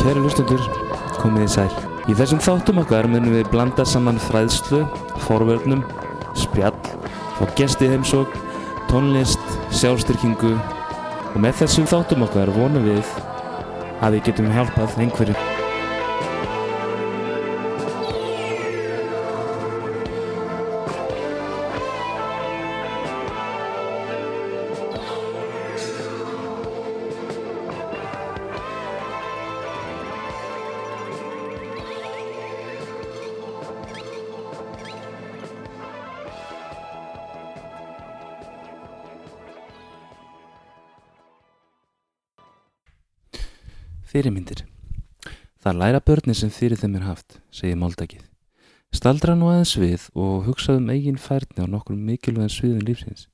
Kæri 0.00 0.16
hlustundur, 0.24 0.62
komið 1.20 1.42
í 1.44 1.48
sæl. 1.52 1.72
Í 2.08 2.14
þessum 2.16 2.40
þáttum 2.40 2.80
okkar 2.80 3.04
munum 3.10 3.34
við 3.34 3.50
blanda 3.52 3.84
saman 3.84 4.16
fræðslu, 4.30 4.80
forvörnum, 5.26 5.84
spjall, 6.40 6.72
fá 7.36 7.44
gesti 7.58 7.90
heimsók, 7.92 8.32
tónlist, 8.88 9.54
sjálfstyrkingu 9.76 10.56
og 10.56 11.38
með 11.44 11.62
þessum 11.62 11.92
þáttum 11.92 12.24
okkar 12.30 12.56
vonum 12.56 12.88
við 12.88 13.14
að 14.00 14.16
við 14.16 14.28
getum 14.30 14.52
hjálpað 14.56 15.00
einhverju. 15.04 15.49
Fyrirmyndir. 44.10 44.64
Það 45.62 45.76
læra 45.78 45.98
börnin 46.02 46.34
sem 46.34 46.50
fyrir 46.50 46.80
þeim 46.80 46.96
er 46.98 47.04
haft, 47.06 47.36
segir 47.54 47.76
máldakið. 47.78 48.24
Staldra 48.90 49.36
nú 49.38 49.52
aðeins 49.52 49.76
við 49.78 50.06
og 50.18 50.48
hugsaðum 50.48 50.88
eigin 50.90 51.20
færni 51.20 51.62
á 51.62 51.70
nokkur 51.70 51.94
mikilvægum 51.94 52.50
sviðum 52.50 52.82
lífsins, 52.88 53.28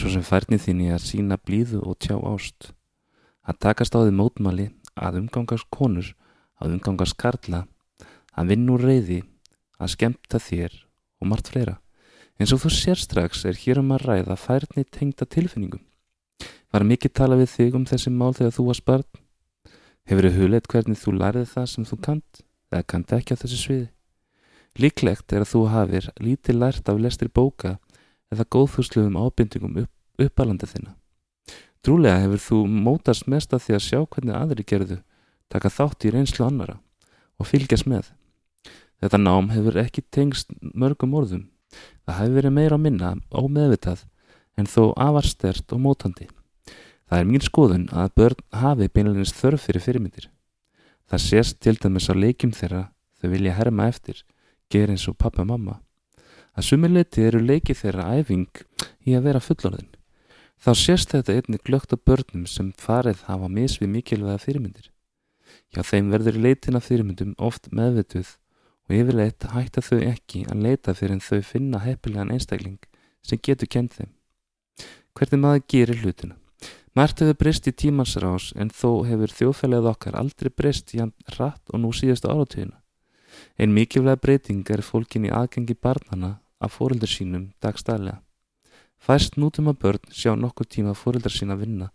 svo 0.00 0.08
sem 0.14 0.24
færni 0.24 0.56
þín 0.56 0.80
í 0.86 0.88
að 0.94 1.04
sína 1.10 1.36
blíðu 1.36 1.82
og 1.84 1.98
tjá 2.00 2.16
ást, 2.16 2.70
að 3.44 3.60
takast 3.66 3.92
á 3.92 4.00
því 4.00 4.16
mótmali, 4.16 4.70
að 4.96 5.20
umgangast 5.20 5.68
konur, 5.68 6.14
að 6.56 6.78
umgangast 6.78 7.18
karla, 7.20 7.66
að 8.32 8.54
vinna 8.54 8.78
úr 8.78 8.88
reyði, 8.88 9.20
að 9.76 9.92
skemmta 9.98 10.40
þér 10.40 10.72
og 11.20 11.32
margt 11.34 11.52
fleira. 11.52 11.78
En 12.40 12.48
svo 12.48 12.56
þú 12.64 12.72
sér 12.72 13.04
strax 13.04 13.44
er 13.44 13.60
hér 13.60 13.84
um 13.84 13.92
að 13.92 14.08
ræða 14.08 14.40
færni 14.40 14.88
tengda 14.88 15.28
tilfinningum. 15.28 15.84
Var 16.72 16.92
mikið 16.96 17.18
tala 17.20 17.36
við 17.36 17.58
þig 17.58 17.76
um 17.76 17.84
þessi 17.84 18.08
mál 18.08 18.32
þegar 18.32 18.56
þú 18.56 18.70
varst 18.72 18.88
barn? 18.88 19.27
Hefur 20.08 20.24
þið 20.24 20.36
hugleitt 20.40 20.68
hvernig 20.72 20.96
þú 20.96 21.12
lærið 21.20 21.50
það 21.50 21.64
sem 21.68 21.84
þú 21.84 21.96
kant 22.06 22.38
eða 22.72 22.84
kant 22.88 23.10
ekki 23.12 23.34
á 23.36 23.40
þessu 23.42 23.58
sviði? 23.60 23.88
Líklegt 24.80 25.34
er 25.36 25.44
að 25.44 25.50
þú 25.50 25.60
hafir 25.68 26.06
lítið 26.24 26.56
lært 26.62 26.88
af 26.88 27.00
lestri 27.04 27.28
bóka 27.28 27.74
eða 28.32 28.46
góðfúsluðum 28.48 29.18
ábindingum 29.20 29.76
upp, 29.82 29.92
uppalandi 30.16 30.68
þina. 30.70 30.94
Trúlega 31.84 32.22
hefur 32.22 32.40
þú 32.40 32.62
mótast 32.86 33.28
mest 33.28 33.52
af 33.52 33.66
því 33.66 33.76
að 33.76 33.84
sjá 33.84 33.98
hvernig 34.00 34.38
aðri 34.38 34.64
gerðu, 34.72 34.98
taka 35.52 35.74
þátt 35.76 36.08
í 36.08 36.14
reynslu 36.16 36.46
annara 36.46 36.78
og 37.36 37.50
fylgjast 37.52 37.84
með. 37.84 38.08
Þetta 39.04 39.20
nám 39.20 39.52
hefur 39.52 39.76
ekki 39.84 40.06
tengst 40.08 40.56
mörgum 40.72 41.18
orðum. 41.20 41.50
Það 42.08 42.20
hefur 42.22 42.38
verið 42.40 42.56
meira 42.56 42.80
að 42.80 42.84
minna 42.86 43.12
ómeðvitað 43.28 44.08
en 44.56 44.72
þó 44.72 44.88
afarstert 44.96 45.76
og 45.76 45.84
mótandi. 45.84 46.30
Það 47.08 47.20
er 47.22 47.28
mín 47.28 47.44
skoðun 47.44 47.86
að 47.96 48.10
börn 48.20 48.42
hafi 48.60 48.88
beinleginist 48.92 49.38
þörf 49.38 49.64
fyrir 49.64 49.84
fyrirmyndir. 49.84 50.26
Það 51.08 51.22
sést 51.24 51.60
til 51.64 51.76
dæmis 51.80 52.10
á 52.12 52.14
leikjum 52.14 52.52
þeirra 52.52 52.82
þau 53.16 53.30
vilja 53.32 53.54
herma 53.56 53.86
eftir, 53.88 54.24
gera 54.68 54.92
eins 54.92 55.06
og 55.08 55.16
pappa 55.16 55.40
og 55.40 55.48
mamma. 55.48 55.78
Að 56.52 56.66
sumiliti 56.68 57.24
eru 57.24 57.40
leikið 57.40 57.80
þeirra 57.80 58.10
æfing 58.18 58.60
í 59.08 59.16
að 59.16 59.24
vera 59.28 59.40
fullorðin. 59.40 59.88
Þá 60.58 60.70
sést 60.74 61.14
þetta 61.14 61.36
einnig 61.38 61.62
glögt 61.64 61.94
á 61.94 61.96
börnum 61.96 62.44
sem 62.50 62.72
farið 62.76 63.22
hafa 63.28 63.48
misvið 63.48 63.92
mikilvæga 63.94 64.42
fyrirmyndir. 64.42 64.90
Hjá 65.72 65.84
þeim 65.86 66.10
verður 66.12 66.40
leitin 66.44 66.76
af 66.76 66.88
fyrirmyndum 66.90 67.36
oft 67.38 67.70
meðvituð 67.72 68.34
og 68.88 68.96
yfirleitt 68.98 69.46
hætta 69.52 69.84
þau 69.84 70.00
ekki 70.02 70.44
að 70.48 70.64
leita 70.66 70.96
fyrir 70.98 71.16
en 71.16 71.24
þau 71.24 71.40
finna 71.46 71.80
heppilegan 71.84 72.34
einstakling 72.34 72.80
sem 73.22 73.40
getur 73.40 73.70
kent 73.70 73.96
þeim. 73.96 74.12
Hvernig 75.16 75.42
maður 75.44 75.66
gerir 75.72 76.02
hlutina? 76.02 76.37
Mært 76.98 77.20
hefur 77.22 77.36
breyst 77.38 77.68
í 77.70 77.72
tímansrás 77.78 78.48
en 78.58 78.72
þó 78.74 79.04
hefur 79.06 79.30
þjóðfælið 79.30 79.84
okkar 79.86 80.16
aldrei 80.18 80.48
breyst 80.50 80.90
í 80.96 80.98
hann 80.98 81.12
rætt 81.36 81.70
og 81.70 81.78
nú 81.78 81.92
síðastu 81.94 82.26
áratíðina. 82.32 82.74
Einn 83.54 83.74
mikilvæg 83.76 84.18
breyting 84.24 84.70
er 84.74 84.82
fólkin 84.82 85.28
í 85.28 85.30
aðgengi 85.30 85.76
barnana 85.78 86.30
af 86.58 86.72
fóröldar 86.74 87.10
sínum 87.12 87.52
dagstælega. 87.62 88.16
Fæst 88.98 89.38
nútum 89.38 89.70
að 89.70 89.78
börn 89.84 90.10
sjá 90.10 90.32
nokkur 90.34 90.66
tíma 90.66 90.96
fóröldar 90.98 91.30
sína 91.36 91.54
vinna 91.60 91.92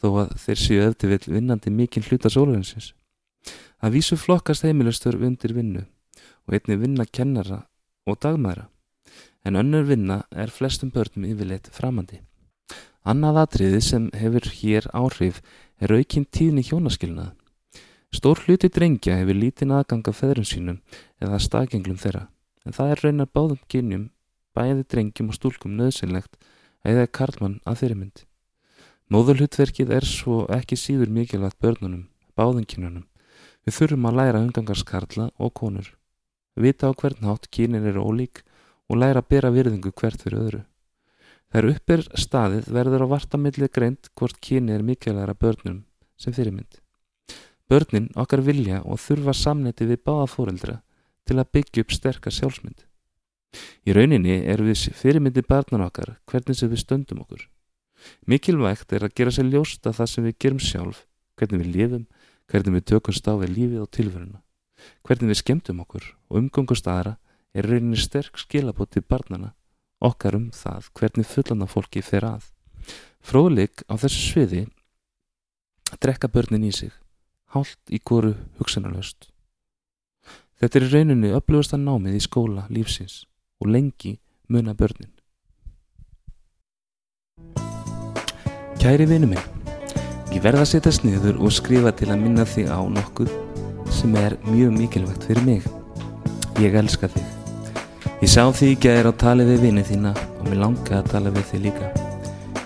þó 0.00 0.06
að 0.22 0.32
þeir 0.46 0.62
séu 0.62 0.86
eftir 0.86 1.12
vill 1.12 1.34
vinnandi 1.34 1.72
mikinn 1.74 2.06
hluta 2.08 2.32
sólurinsins. 2.32 2.94
Það 3.82 3.94
vísu 3.98 4.16
flokkast 4.16 4.64
heimilustur 4.64 5.18
undir 5.20 5.52
vinnu 5.52 5.82
og 6.46 6.56
einni 6.56 6.78
vinna 6.80 7.04
kennara 7.04 7.66
og 8.08 8.16
dagmæra 8.24 8.70
en 9.44 9.60
önnur 9.60 9.84
vinna 9.84 10.22
er 10.32 10.48
flestum 10.48 10.88
börnum 10.90 11.28
yfirleitt 11.28 11.68
framandi. 11.76 12.22
Annað 13.06 13.36
atriði 13.44 13.80
sem 13.86 14.06
hefur 14.18 14.48
hér 14.50 14.88
áhrif 14.90 15.36
er 15.78 15.92
aukinn 15.94 16.24
tíðni 16.26 16.64
hjónaskilnað. 16.66 17.36
Stór 18.10 18.40
hluti 18.42 18.66
drengja 18.72 19.14
hefur 19.20 19.38
lítinn 19.38 19.74
aðgang 19.76 20.08
af 20.10 20.18
feðrum 20.18 20.46
sínum 20.48 20.80
eða 21.22 21.38
staðgenglum 21.44 22.00
þeirra, 22.02 22.24
en 22.66 22.74
það 22.74 22.90
er 22.90 23.02
raunar 23.04 23.30
báðum 23.30 23.62
kynjum, 23.70 24.04
bæði 24.58 24.86
drengjum 24.90 25.30
og 25.30 25.38
stúlkum 25.38 25.78
nöðsynlegt 25.78 26.34
eða 26.82 27.06
karlmann 27.06 27.60
að 27.62 27.82
fyrirmynd. 27.84 28.24
Móðulhutverkið 29.06 29.94
er 29.94 30.10
svo 30.10 30.42
ekki 30.50 30.74
síður 30.74 31.12
mikilvægt 31.14 31.62
börnunum, 31.62 32.08
báðum 32.34 32.66
kynjunum. 32.66 33.06
Við 33.62 33.78
þurfum 33.78 34.10
að 34.10 34.18
læra 34.18 34.42
umgangarskarla 34.42 35.30
og 35.38 35.54
konur. 35.54 35.92
Vita 36.58 36.90
á 36.90 36.92
hvern 36.98 37.28
hátt 37.30 37.46
kynin 37.54 37.86
eru 37.86 38.02
ólík 38.02 38.42
og 38.90 38.98
læra 38.98 39.22
að 39.22 39.30
bera 39.30 39.54
virðingu 39.54 39.94
hvert 39.94 40.26
fyrir 40.26 40.42
öðru. 40.42 40.66
Þegar 41.56 41.72
upp 41.72 41.92
er 41.94 42.02
staðið 42.20 42.66
verður 42.68 43.02
á 43.08 43.12
vartamillið 43.14 43.70
greint 43.72 44.08
hvort 44.12 44.36
kyni 44.44 44.74
er 44.74 44.82
mikilvægara 44.84 45.32
börnum 45.40 45.78
sem 46.20 46.34
fyrirmynd. 46.36 46.82
Börnin 47.64 48.10
okkar 48.12 48.42
vilja 48.44 48.82
og 48.84 49.00
þurfa 49.00 49.32
samneti 49.32 49.86
við 49.88 50.02
báða 50.04 50.26
fóreldra 50.28 50.76
til 51.24 51.38
að 51.40 51.48
byggja 51.56 51.86
upp 51.86 51.96
sterkar 51.96 52.36
sjálfsmynd. 52.36 52.84
Í 53.88 53.96
rauninni 53.96 54.36
er 54.44 54.60
við 54.68 54.84
fyrirmyndi 55.00 55.46
barnan 55.48 55.86
okkar 55.88 56.18
hvernig 56.28 56.60
sem 56.60 56.68
við 56.68 56.84
stöndum 56.84 57.24
okkur. 57.24 57.48
Mikilvægt 58.28 58.92
er 58.92 59.08
að 59.08 59.16
gera 59.16 59.32
sér 59.32 59.48
ljósta 59.48 59.96
það 59.96 60.12
sem 60.12 60.28
við 60.28 60.40
gerum 60.44 60.60
sjálf, 60.60 61.06
hvernig 61.40 61.64
við 61.64 61.74
lifum, 61.80 62.06
hvernig 62.52 62.82
við 62.82 62.88
tökumst 62.92 63.32
á 63.32 63.32
við 63.32 63.56
lífið 63.56 63.86
og 63.88 63.94
tilveruna. 63.96 64.42
Hvernig 65.08 65.32
við 65.32 65.40
skemmtum 65.40 65.80
okkur 65.88 66.12
og 66.28 66.42
umgangust 66.44 66.84
aðra 66.84 67.16
er 67.56 67.64
rauninni 67.64 67.96
sterk 67.96 68.36
skilabóti 68.44 69.00
barnana 69.00 69.55
okkar 70.00 70.36
um 70.38 70.50
það 70.54 70.90
hvernig 70.98 71.28
fullanda 71.28 71.68
fólki 71.70 72.02
fer 72.04 72.26
að. 72.26 72.50
Fróðleik 73.26 73.82
á 73.90 73.94
þessu 73.98 74.22
sviði 74.30 74.66
drekka 76.02 76.28
börnin 76.28 76.66
í 76.66 76.72
sig, 76.74 76.92
hálft 77.54 77.80
í 77.90 78.00
góru 78.02 78.34
hugsanarlaust. 78.58 79.30
Þetta 80.56 80.78
er 80.78 80.86
í 80.86 80.92
rauninni 80.92 81.34
upplöfasta 81.36 81.78
námið 81.80 82.18
í 82.18 82.22
skóla 82.24 82.66
lífsins 82.72 83.24
og 83.60 83.70
lengi 83.72 84.16
muna 84.48 84.74
börnin. 84.74 85.12
Kæri 88.80 89.06
vinu 89.08 89.28
minn, 89.30 89.46
ég 90.32 90.42
verða 90.44 90.64
að 90.64 90.72
setja 90.74 90.94
sniður 90.94 91.40
og 91.40 91.54
skrifa 91.54 91.92
til 91.96 92.12
að 92.12 92.22
minna 92.22 92.46
þig 92.48 92.70
á 92.70 92.80
nokkuð 92.80 93.32
sem 93.92 94.14
er 94.20 94.38
mjög 94.46 94.76
mikilvægt 94.78 95.26
fyrir 95.28 95.48
mig. 95.48 95.66
Ég 96.62 96.78
elska 96.78 97.10
þig. 97.12 97.35
Ég 98.26 98.32
sá 98.34 98.42
því 98.50 98.68
að 98.74 98.86
er 98.90 99.06
á 99.06 99.12
tali 99.14 99.44
við 99.46 99.60
vinið 99.62 99.84
þína 99.86 100.10
og 100.18 100.46
mér 100.48 100.58
langaði 100.58 100.96
að 100.96 101.10
tala 101.12 101.30
við 101.30 101.44
þig 101.46 101.60
líka. 101.62 101.90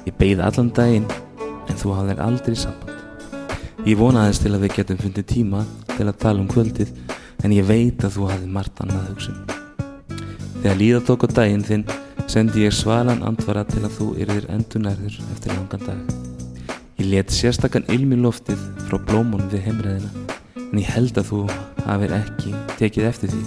Ég 0.06 0.14
beigði 0.16 0.44
allan 0.46 0.70
daginn 0.72 1.08
en 1.44 1.76
þú 1.76 1.90
hafðir 1.98 2.22
aldrei 2.24 2.54
samband. 2.56 3.02
Ég 3.84 3.98
vonaðist 4.00 4.40
til 4.40 4.54
að 4.56 4.64
við 4.64 4.72
getum 4.78 5.00
fundið 5.02 5.26
tíma 5.28 5.60
til 5.90 6.06
að 6.06 6.16
tala 6.22 6.40
um 6.40 6.46
kvöldið 6.48 6.94
en 7.44 7.52
ég 7.52 7.68
veit 7.68 8.00
að 8.08 8.14
þú 8.14 8.28
hafði 8.30 8.48
margt 8.54 8.80
annað 8.80 9.10
hugsun. 9.10 9.36
Þegar 10.62 10.80
líða 10.80 11.02
tók 11.10 11.26
á 11.28 11.36
daginn 11.42 11.66
þinn 11.68 11.84
sendi 12.24 12.64
ég 12.64 12.78
svalan 12.78 13.20
andvara 13.28 13.66
til 13.68 13.84
að 13.84 13.98
þú 13.98 14.08
yrðir 14.24 14.48
endunærður 14.56 15.20
eftir 15.34 15.52
langan 15.58 15.84
dag. 15.84 16.16
Ég 17.02 17.12
let 17.12 17.36
sérstakann 17.36 17.84
ilmi 17.92 18.16
loftið 18.24 18.64
frá 18.86 18.96
blómon 19.12 19.44
við 19.52 19.68
heimræðina 19.68 20.08
en 20.70 20.80
ég 20.80 20.88
held 20.96 21.20
að 21.20 21.34
þú 21.34 21.44
hafið 21.84 22.16
ekki 22.22 22.56
tekið 22.80 23.12
eftir 23.12 23.36
því 23.36 23.44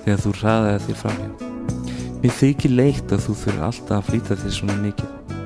þegar 0.00 0.24
þú 0.24 0.36
hraðaði 0.40 0.82
þér 0.88 1.00
framhjá. 1.04 1.49
Mér 2.20 2.34
þykir 2.36 2.72
leitt 2.76 3.12
að 3.14 3.22
þú 3.24 3.34
fyrir 3.40 3.62
alltaf 3.64 3.94
að 3.96 4.08
flýta 4.10 4.36
þér 4.36 4.52
svona 4.52 4.74
mikið. 4.82 5.38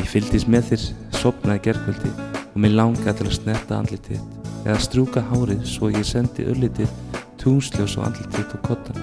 Ég 0.00 0.08
fyldist 0.10 0.48
með 0.50 0.72
þér, 0.72 0.86
sopnaði 1.14 1.62
gerðkvöldi 1.68 2.10
og 2.48 2.56
mér 2.64 2.74
langaði 2.74 3.14
til 3.20 3.26
að 3.28 3.36
snerta 3.36 3.78
andlitið 3.78 4.24
eða 4.64 4.80
strúka 4.82 5.22
hárið 5.28 5.62
svo 5.70 5.92
ég 5.94 6.08
sendi 6.08 6.48
öllitið 6.50 6.90
túnsljós 7.38 7.94
og 8.00 8.08
andlitið 8.08 8.56
og 8.58 8.66
kottan. 8.66 9.00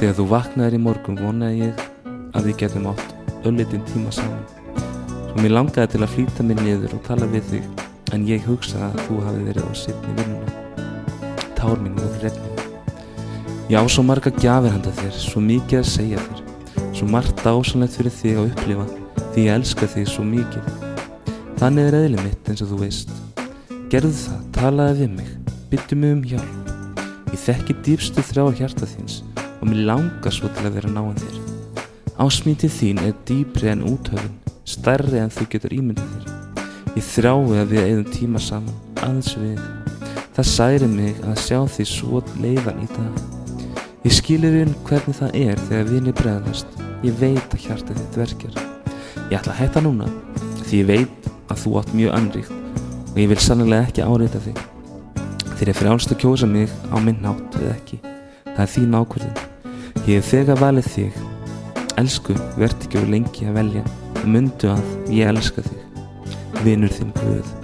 Þegar 0.00 0.18
þú 0.18 0.28
vaknaðir 0.34 0.80
í 0.80 0.82
morgun 0.88 1.22
vonaði 1.22 1.62
ég 1.68 1.86
að 2.34 2.50
við 2.50 2.60
getum 2.64 2.90
átt 2.90 3.46
öllitinn 3.46 3.86
tíma 3.92 4.10
saman. 4.18 4.44
Svo 5.30 5.38
mér 5.44 5.58
langaði 5.60 5.94
til 5.94 6.02
að 6.02 6.14
flýta 6.16 6.50
mér 6.50 6.64
niður 6.66 6.98
og 6.98 7.06
tala 7.06 7.30
við 7.30 7.52
þig 7.54 7.86
en 8.16 8.26
ég 8.26 8.50
hugsa 8.50 8.88
að 8.90 9.02
þú 9.06 9.24
hafi 9.28 9.46
verið 9.46 9.70
á 9.70 9.72
sittni 9.78 10.18
vinnuna. 10.18 10.54
tár 11.54 11.78
mín 11.78 11.94
múið 11.94 12.24
regninu. 12.24 12.49
Já, 13.70 13.78
svo 13.86 14.02
marga 14.02 14.32
gjafir 14.34 14.72
handa 14.74 14.90
þér, 14.98 15.12
svo 15.14 15.40
mikið 15.46 15.78
að 15.78 15.84
segja 15.86 16.22
þér, 16.24 16.38
svo 16.90 17.06
margt 17.06 17.44
ásanlegt 17.46 17.94
fyrir 18.00 18.14
þig 18.16 18.40
að 18.40 18.48
upplifa, 18.48 18.86
því 19.30 19.44
ég 19.44 19.58
elska 19.60 19.88
þig 19.92 20.08
svo 20.10 20.24
mikið. 20.26 20.72
Þannig 21.60 21.86
er 21.86 21.96
eðlið 22.00 22.24
mitt 22.24 22.50
eins 22.50 22.64
og 22.64 22.72
þú 22.72 22.80
veist. 22.80 23.14
Gerðu 23.92 24.10
það, 24.24 24.42
talaði 24.58 24.98
við 25.04 25.14
mig, 25.20 25.30
byttu 25.70 26.00
mig 26.02 26.16
um 26.16 26.26
hjálp. 26.32 26.74
Ég 27.30 27.44
þekki 27.44 27.78
dýpstu 27.86 28.26
þrjá 28.32 28.44
hjarta 28.58 28.90
þíns 28.90 29.22
og 29.38 29.64
mér 29.70 29.86
langar 29.92 30.34
svo 30.34 30.50
til 30.50 30.66
að 30.66 30.80
vera 30.80 30.90
náðan 30.90 31.22
þér. 31.22 31.40
Ásmítið 32.26 32.76
þín 32.80 33.06
er 33.06 33.16
dýpri 33.30 33.70
en 33.70 33.86
úthöfun, 33.86 34.38
stærri 34.66 35.22
en 35.22 35.30
þú 35.30 35.46
getur 35.54 35.78
ímyndið 35.78 36.16
þér. 36.16 36.64
Ég 36.98 37.10
þrái 37.14 37.60
að 37.62 37.76
við 37.76 37.86
eigðum 37.86 38.14
tíma 38.18 38.42
saman, 38.50 38.86
aðeins 38.98 39.36
við. 39.38 39.66
Það 40.34 40.54
særi 40.58 40.90
mig 40.90 41.22
að 41.22 41.44
sjá 41.46 41.60
því 41.70 41.92
svo 41.94 42.24
leiðan 42.42 42.82
í 42.82 42.96
dag. 42.98 43.29
Ég 44.00 44.14
skilir 44.16 44.54
inn 44.62 44.70
hvernig 44.88 45.16
það 45.18 45.34
er 45.36 45.58
þegar 45.66 45.90
vinni 45.90 46.12
bregðast. 46.16 46.78
Ég 47.04 47.18
veit 47.20 47.52
að 47.52 47.66
hjarta 47.66 47.96
þitt 47.98 48.16
verkjar. 48.16 48.54
Ég 49.28 49.36
ætla 49.36 49.52
að 49.52 49.58
hætta 49.58 49.82
núna, 49.84 50.08
því 50.64 50.80
ég 50.80 50.88
veit 50.88 51.28
að 51.52 51.60
þú 51.60 51.74
átt 51.80 51.92
mjög 51.98 52.16
anríkt 52.16 52.56
og 53.10 53.20
ég 53.20 53.28
vil 53.28 53.38
sannlega 53.44 53.90
ekki 53.90 54.06
áreita 54.06 54.40
þig. 54.40 54.64
Þér 55.58 55.72
er 55.74 55.78
frjálst 55.82 56.14
að 56.14 56.20
kjósa 56.24 56.48
mig 56.48 56.72
á 56.88 56.96
minn 56.96 57.20
nátt 57.20 57.60
eða 57.60 57.74
ekki. 57.74 58.00
Það 58.48 58.64
er 58.64 58.74
þín 58.78 58.98
ákvörðin. 59.02 59.38
Ég 60.06 60.14
hef 60.16 60.32
þegar 60.32 60.64
valið 60.64 60.92
þig. 60.96 61.22
Elsku, 62.00 62.40
verð 62.56 62.86
ekki 62.88 63.02
úr 63.02 63.16
lengi 63.18 63.50
að 63.50 63.58
velja 63.60 63.88
og 64.14 64.28
myndu 64.32 64.72
að 64.72 65.12
ég 65.12 65.34
elska 65.34 65.66
þig. 65.68 66.04
Vinur 66.64 66.96
þinn 66.96 67.18
Guð. 67.20 67.59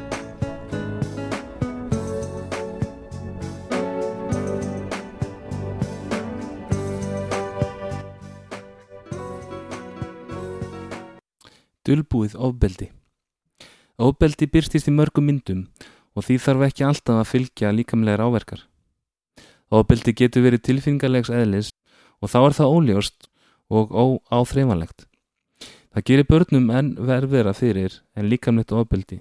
Dulbúið 11.87 12.33
ofbeldi 12.35 12.89
Ofbeldi 14.03 14.49
byrstist 14.51 14.89
í 14.91 14.93
mörgum 14.95 15.29
myndum 15.29 15.61
og 16.19 16.25
því 16.27 16.39
þarf 16.43 16.65
ekki 16.67 16.85
alltaf 16.89 17.21
að 17.21 17.29
fylgja 17.31 17.71
líkamlegar 17.77 18.25
áverkar. 18.27 18.65
Ofbeldi 19.71 20.15
getur 20.19 20.43
verið 20.43 20.65
tilfinningalegs 20.67 21.31
eðlis 21.31 21.69
og 22.19 22.33
þá 22.33 22.39
er 22.41 22.57
það 22.59 22.75
óljóst 22.75 23.29
og 23.71 23.95
óáþreifanlegt. 23.95 25.07
Það 25.95 26.07
gerir 26.11 26.29
börnum 26.33 26.67
enn 26.75 26.91
verðvera 26.99 27.55
fyrir 27.55 28.01
en 28.19 28.33
líkamlegt 28.33 28.75
ofbeldi 28.75 29.21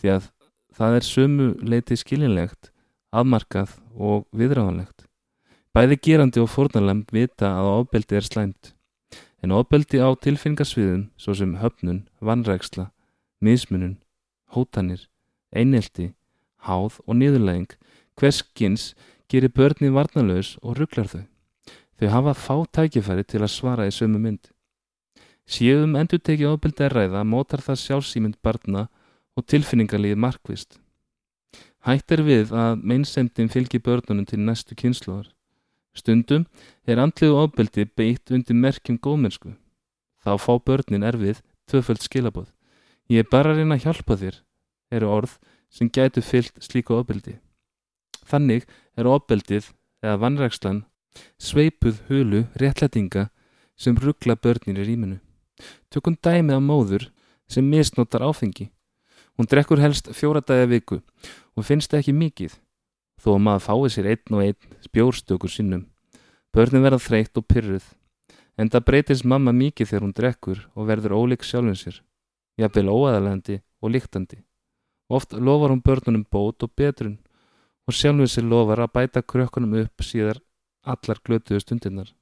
því 0.00 0.14
að 0.16 0.32
það 0.80 0.96
er 0.96 1.08
sömu 1.10 1.50
leiti 1.60 2.00
skilinlegt, 2.00 2.72
afmarkað 3.12 3.76
og 3.92 4.24
viðráðanlegt. 4.32 5.04
Bæði 5.76 6.00
gerandi 6.08 6.40
og 6.40 6.48
fórnarlem 6.56 7.04
vita 7.12 7.52
að 7.60 7.72
ofbeldi 7.82 8.16
er 8.16 8.32
slæmt 8.32 8.72
en 9.42 9.54
ofbeldi 9.54 10.00
á 10.02 10.08
tilfinningasviðum 10.18 11.08
svo 11.16 11.34
sem 11.34 11.56
höfnun, 11.62 12.06
vannræksla, 12.20 12.90
mismunun, 13.40 13.98
hótanir, 14.54 15.06
einelti, 15.54 16.12
háð 16.66 16.98
og 17.06 17.18
niðurlæging 17.20 17.70
hverskins 18.18 18.94
gerir 19.30 19.52
börni 19.54 19.92
varnalös 19.94 20.56
og 20.62 20.78
rugglar 20.78 21.08
þau. 21.12 21.24
Þau 21.98 22.08
hafa 22.14 22.34
fá 22.34 22.54
tækifæri 22.72 23.24
til 23.26 23.42
að 23.42 23.54
svara 23.54 23.86
í 23.88 23.94
sömu 23.94 24.20
mynd. 24.22 24.50
Séum 25.48 25.96
endur 25.98 26.20
tekið 26.20 26.52
ofbeldi 26.52 26.84
að 26.86 26.94
ræða 26.94 27.24
mótar 27.24 27.62
það 27.64 27.82
sjálfsýmynd 27.84 28.38
barna 28.44 28.88
og 29.36 29.46
tilfinningarlið 29.46 30.18
markvist. 30.18 30.78
Hætt 31.86 32.12
er 32.12 32.22
við 32.26 32.52
að 32.52 32.82
meinsemdin 32.84 33.50
fylgir 33.52 33.82
börnunum 33.86 34.26
til 34.28 34.40
næstu 34.42 34.76
kynsluðar. 34.76 35.30
Stundum 35.96 36.46
er 36.86 37.00
andliðu 37.02 37.38
ofbeldi 37.42 37.86
beitt 37.96 38.30
undir 38.34 38.56
merkjum 38.56 38.98
góðmennsku. 38.98 39.54
Þá 40.24 40.32
fá 40.42 40.52
börnin 40.58 41.06
erfið 41.06 41.42
tvöföld 41.68 42.02
skilabóð. 42.04 42.48
Ég 43.08 43.24
er 43.24 43.30
bara 43.30 43.52
að 43.52 43.62
reyna 43.62 43.78
að 43.78 43.86
hjálpa 43.86 44.16
þér, 44.20 44.36
eru 44.92 45.08
orð 45.08 45.38
sem 45.72 45.88
gætu 45.88 46.22
fyllt 46.24 46.60
slíku 46.64 46.96
ofbeldi. 46.98 47.38
Þannig 48.28 48.66
er 48.96 49.08
ofbeldið 49.08 49.72
eða 50.04 50.20
vannrækslan 50.24 50.84
sveipuð 51.40 52.02
hulu 52.08 52.44
réttlætinga 52.60 53.28
sem 53.78 53.96
ruggla 53.96 54.36
börnir 54.36 54.80
í 54.82 54.86
rýminu. 54.86 55.18
Tökum 55.90 56.16
dæmið 56.20 56.58
á 56.58 56.62
móður 56.62 57.08
sem 57.48 57.64
misnótar 57.64 58.24
áfengi. 58.26 58.68
Hún 59.38 59.48
drekkur 59.48 59.80
helst 59.80 60.10
fjóra 60.12 60.42
dæja 60.42 60.66
viku 60.68 61.00
og 61.56 61.66
finnst 61.66 61.94
ekki 61.94 62.12
mikið 62.12 62.58
þó 63.18 63.34
að 63.34 63.44
maður 63.44 63.64
fái 63.66 63.92
sér 63.94 64.10
einn 64.12 64.36
og 64.36 64.42
einn 64.44 64.76
spjórstökur 64.86 65.52
sinnum. 65.52 65.86
Börnum 66.54 66.84
verða 66.86 67.00
þreytt 67.02 67.38
og 67.38 67.46
pyrruð, 67.50 67.86
en 68.58 68.70
það 68.72 68.86
breytist 68.88 69.26
mamma 69.28 69.52
mikið 69.52 69.90
þegar 69.90 70.04
hún 70.06 70.14
drekkur 70.16 70.60
og 70.74 70.88
verður 70.88 71.16
óleik 71.18 71.46
sjálfum 71.46 71.76
sér, 71.78 71.98
jafnvel 72.58 72.88
óæðalandi 72.88 73.58
og 73.82 73.92
líktandi. 73.94 74.42
Oft 75.08 75.32
lofar 75.32 75.74
hún 75.74 75.82
börnunum 75.84 76.24
bót 76.24 76.62
og 76.62 76.72
betrun 76.76 77.18
og 77.88 77.96
sjálfum 77.96 78.30
sér 78.30 78.46
lofar 78.48 78.84
að 78.84 78.94
bæta 78.96 79.22
krökkunum 79.22 79.76
upp 79.82 80.04
síðar 80.04 80.40
allar 80.84 81.20
glötuðu 81.24 81.62
stundirnar. 81.64 82.14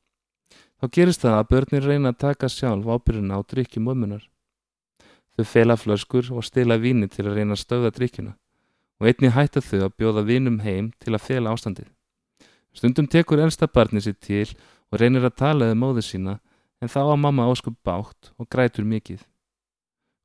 Þá 0.80 0.86
gerist 0.92 1.22
það 1.24 1.38
að 1.38 1.48
börnir 1.52 1.86
reyna 1.86 2.12
að 2.12 2.20
taka 2.24 2.48
sjálf 2.52 2.86
ábyrjuna 2.86 3.38
á 3.38 3.40
drikkjum 3.42 3.88
ömmunar. 3.92 4.24
Þau 5.36 5.44
fela 5.44 5.76
flöskur 5.76 6.32
og 6.32 6.44
stila 6.44 6.76
víni 6.80 7.08
til 7.08 7.26
að 7.26 7.40
reyna 7.40 7.56
að 7.56 7.64
stöða 7.64 7.92
drikkjuna 7.96 8.36
og 9.00 9.08
einni 9.10 9.32
hætta 9.32 9.60
þau 9.60 9.86
að 9.86 9.94
bjóða 10.00 10.24
vinum 10.26 10.58
heim 10.64 10.90
til 11.02 11.14
að 11.14 11.24
fela 11.28 11.52
ástandið. 11.52 11.88
Stundum 12.76 13.08
tekur 13.08 13.40
elsta 13.40 13.68
barni 13.68 14.02
sér 14.04 14.16
til 14.20 14.48
og 14.92 15.00
reynir 15.00 15.24
að 15.24 15.38
tala 15.40 15.70
um 15.72 15.80
móðu 15.80 16.04
sína 16.04 16.38
en 16.80 16.92
þá 16.92 17.00
að 17.06 17.20
mamma 17.24 17.48
áskup 17.50 17.76
bátt 17.84 18.32
og 18.36 18.48
grætur 18.52 18.84
mikið. 18.84 19.22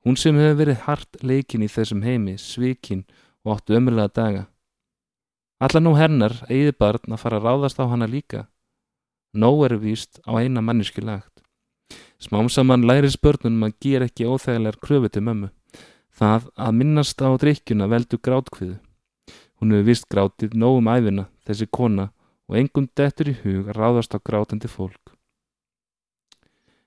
Hún 0.03 0.17
sem 0.17 0.35
hefur 0.35 0.57
verið 0.63 0.81
hart 0.87 1.19
leikin 1.21 1.63
í 1.63 1.69
þessum 1.69 2.01
heimi, 2.01 2.37
svikinn 2.37 3.05
og 3.45 3.57
áttu 3.57 3.77
ömurlega 3.77 4.11
daga. 4.15 4.47
Alla 5.61 5.79
nú 5.79 5.93
hernar 5.93 6.39
eigið 6.49 6.73
barn 6.81 7.13
að 7.13 7.21
fara 7.21 7.37
að 7.37 7.45
ráðast 7.45 7.79
á 7.79 7.85
hana 7.85 8.07
líka. 8.09 8.47
Nó 9.33 9.53
er 9.65 9.77
víst 9.77 10.19
á 10.25 10.41
eina 10.41 10.61
manniski 10.61 11.03
lagt. 11.05 11.43
Smám 12.19 12.49
saman 12.49 12.85
læris 12.85 13.17
börnunum 13.17 13.69
að 13.69 13.77
gera 13.81 14.07
ekki 14.09 14.25
óþægilegar 14.25 14.81
kröfu 14.81 15.09
til 15.09 15.23
mömmu. 15.23 15.49
Það 16.21 16.43
að 16.53 16.75
minnast 16.77 17.21
á 17.25 17.33
drikkjuna 17.33 17.87
veldu 17.89 18.19
grátkviðu. 18.21 18.75
Hún 19.57 19.71
hefur 19.73 19.87
vist 19.87 20.05
grátið 20.05 20.53
nógum 20.53 20.89
æfina, 20.93 21.23
þessi 21.49 21.65
kona, 21.65 22.11
og 22.45 22.59
engum 22.59 22.85
dettur 22.93 23.31
í 23.31 23.33
hug 23.39 23.71
að 23.71 23.79
ráðast 23.79 24.13
á 24.13 24.21
grátandi 24.21 24.69
fólk. 24.69 25.15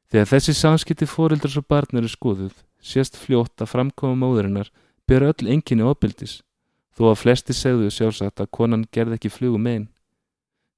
Þegar 0.06 0.30
þessi 0.30 0.54
samskipti 0.54 1.10
fórildars 1.10 1.58
og 1.58 1.66
barn 1.66 1.98
eru 1.98 2.12
skoðuð, 2.12 2.54
sést 2.78 3.18
fljótt 3.18 3.58
að 3.58 3.72
framkoma 3.72 4.20
móðurinnar 4.22 4.70
ber 5.10 5.26
öll 5.26 5.50
enginni 5.50 5.82
opildis, 5.82 6.38
þó 6.94 7.10
að 7.10 7.20
flesti 7.24 7.58
segðu 7.58 7.90
sjálfsagt 7.90 8.38
að 8.38 8.52
konan 8.54 8.86
gerði 8.94 9.18
ekki 9.18 9.34
flugum 9.34 9.66
einn. 9.66 9.90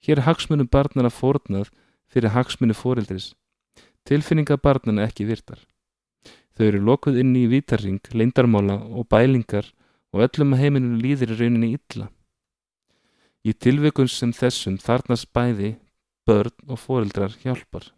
Hér 0.01 0.23
er 0.23 0.31
hagsmunum 0.31 0.73
barnana 0.73 1.13
fórnað 1.13 1.69
fyrir 2.09 2.33
hagsmunni 2.33 2.73
fórildris. 2.73 3.35
Tilfinninga 4.09 4.57
barnana 4.57 5.05
ekki 5.05 5.29
virtar. 5.29 5.61
Þau 6.57 6.67
eru 6.71 6.79
lokuð 6.89 7.19
inn 7.21 7.35
í 7.37 7.45
vítarring, 7.53 8.01
leindarmála 8.17 8.79
og 8.97 9.09
bælingar 9.13 9.69
og 10.15 10.23
öllum 10.25 10.55
að 10.57 10.63
heiminu 10.65 11.01
líðir 11.03 11.35
í 11.35 11.41
rauninni 11.41 11.75
illa. 11.77 12.09
Í 13.45 13.53
tilveikum 13.53 14.09
sem 14.09 14.33
þessum 14.33 14.79
þarnast 14.81 15.29
bæði, 15.37 15.75
börn 16.27 16.57
og 16.73 16.81
foreldrar 16.81 17.37
hjálpar. 17.43 17.93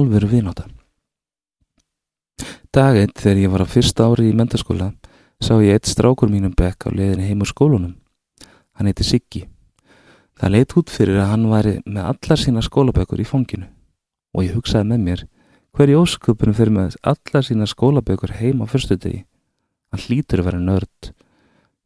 Alvöru 0.00 0.28
vináta. 0.30 0.66
Dag 2.72 2.96
eitt 2.96 3.18
þegar 3.18 3.40
ég 3.44 3.52
var 3.52 3.64
á 3.66 3.68
fyrsta 3.68 4.06
ári 4.08 4.30
í 4.30 4.36
mentaskóla 4.36 4.92
sá 5.40 5.56
ég 5.58 5.74
eitt 5.74 5.88
strákur 5.88 6.30
mínum 6.30 6.52
bekk 6.56 6.86
á 6.86 6.88
leiðinni 6.92 7.26
heim 7.28 7.42
úr 7.44 7.50
skólunum. 7.50 7.96
Hann 8.76 8.88
heiti 8.88 9.04
Siggi. 9.04 9.46
Það 10.38 10.54
leitt 10.54 10.76
út 10.78 10.92
fyrir 10.92 11.18
að 11.20 11.30
hann 11.32 11.48
væri 11.50 11.74
með 11.84 12.12
allar 12.12 12.40
sína 12.40 12.62
skólabökur 12.64 13.20
í 13.20 13.28
fanginu 13.28 13.66
og 14.30 14.46
ég 14.46 14.54
hugsaði 14.54 14.86
með 14.92 15.02
mér 15.08 15.24
hverju 15.76 16.04
ósköpunum 16.04 16.56
fyrir 16.56 16.76
með 16.76 16.96
allar 17.02 17.46
sína 17.46 17.68
skólabökur 17.68 18.36
heim 18.38 18.62
á 18.62 18.66
fyrstu 18.70 18.96
degi. 18.96 19.24
Hann 19.90 20.04
hlýtur 20.06 20.44
að 20.44 20.50
vera 20.50 20.62
nörd. 20.62 21.12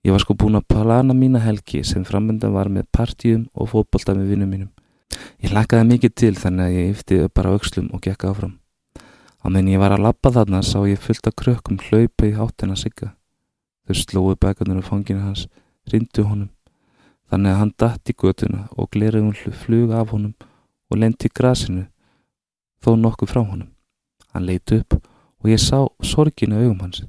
Ég 0.05 0.13
var 0.13 0.21
sko 0.21 0.37
búin 0.37 0.61
að 0.61 0.69
plana 0.69 1.17
mína 1.17 1.41
helgi 1.41 1.81
sem 1.89 2.05
framöndan 2.05 2.53
var 2.53 2.69
með 2.69 2.91
partíum 2.93 3.47
og 3.55 3.73
fótbolta 3.73 4.13
með 4.13 4.35
vinnum 4.35 4.51
mínum. 4.53 4.74
Ég 5.43 5.53
hlakaði 5.53 5.89
mikið 5.89 6.15
til 6.21 6.35
þannig 6.39 6.65
að 6.65 6.77
ég 6.79 6.93
yfti 6.95 7.19
bara 7.35 7.53
aukslum 7.55 7.91
og 7.93 8.03
gekka 8.05 8.31
áfram. 8.33 8.59
Á 9.45 9.47
menn 9.53 9.69
ég 9.69 9.81
var 9.83 9.93
að 9.93 10.07
lappa 10.07 10.33
þarna 10.33 10.63
sá 10.65 10.79
ég 10.89 11.03
fullt 11.05 11.27
af 11.29 11.37
krökkum 11.37 11.77
hlaupa 11.77 12.27
í 12.27 12.35
háttina 12.39 12.77
sigga. 12.81 13.13
Þau 13.85 13.97
slóðu 14.01 14.37
bækarnir 14.41 14.81
á 14.81 14.85
fanginu 14.85 15.21
hans, 15.21 15.47
rindu 15.93 16.25
honum. 16.25 16.51
Þannig 17.29 17.53
að 17.53 17.61
hann 17.61 17.75
datt 17.77 18.09
í 18.09 18.17
götuna 18.17 18.69
og 18.73 18.89
gleraði 18.95 19.27
hún 19.27 19.57
flug 19.65 19.93
af 19.93 20.15
honum 20.15 20.35
og 20.89 21.01
lendi 21.01 21.29
í 21.29 21.35
grasinu 21.35 21.87
þó 22.81 22.95
nokkuð 22.97 23.33
frá 23.33 23.43
honum. 23.45 23.69
Hann 24.33 24.49
leiti 24.49 24.81
upp 24.81 24.97
og 24.97 25.51
ég 25.53 25.61
sá 25.61 25.85
sorginu 26.01 26.63
augum 26.63 26.81
hans. 26.81 27.05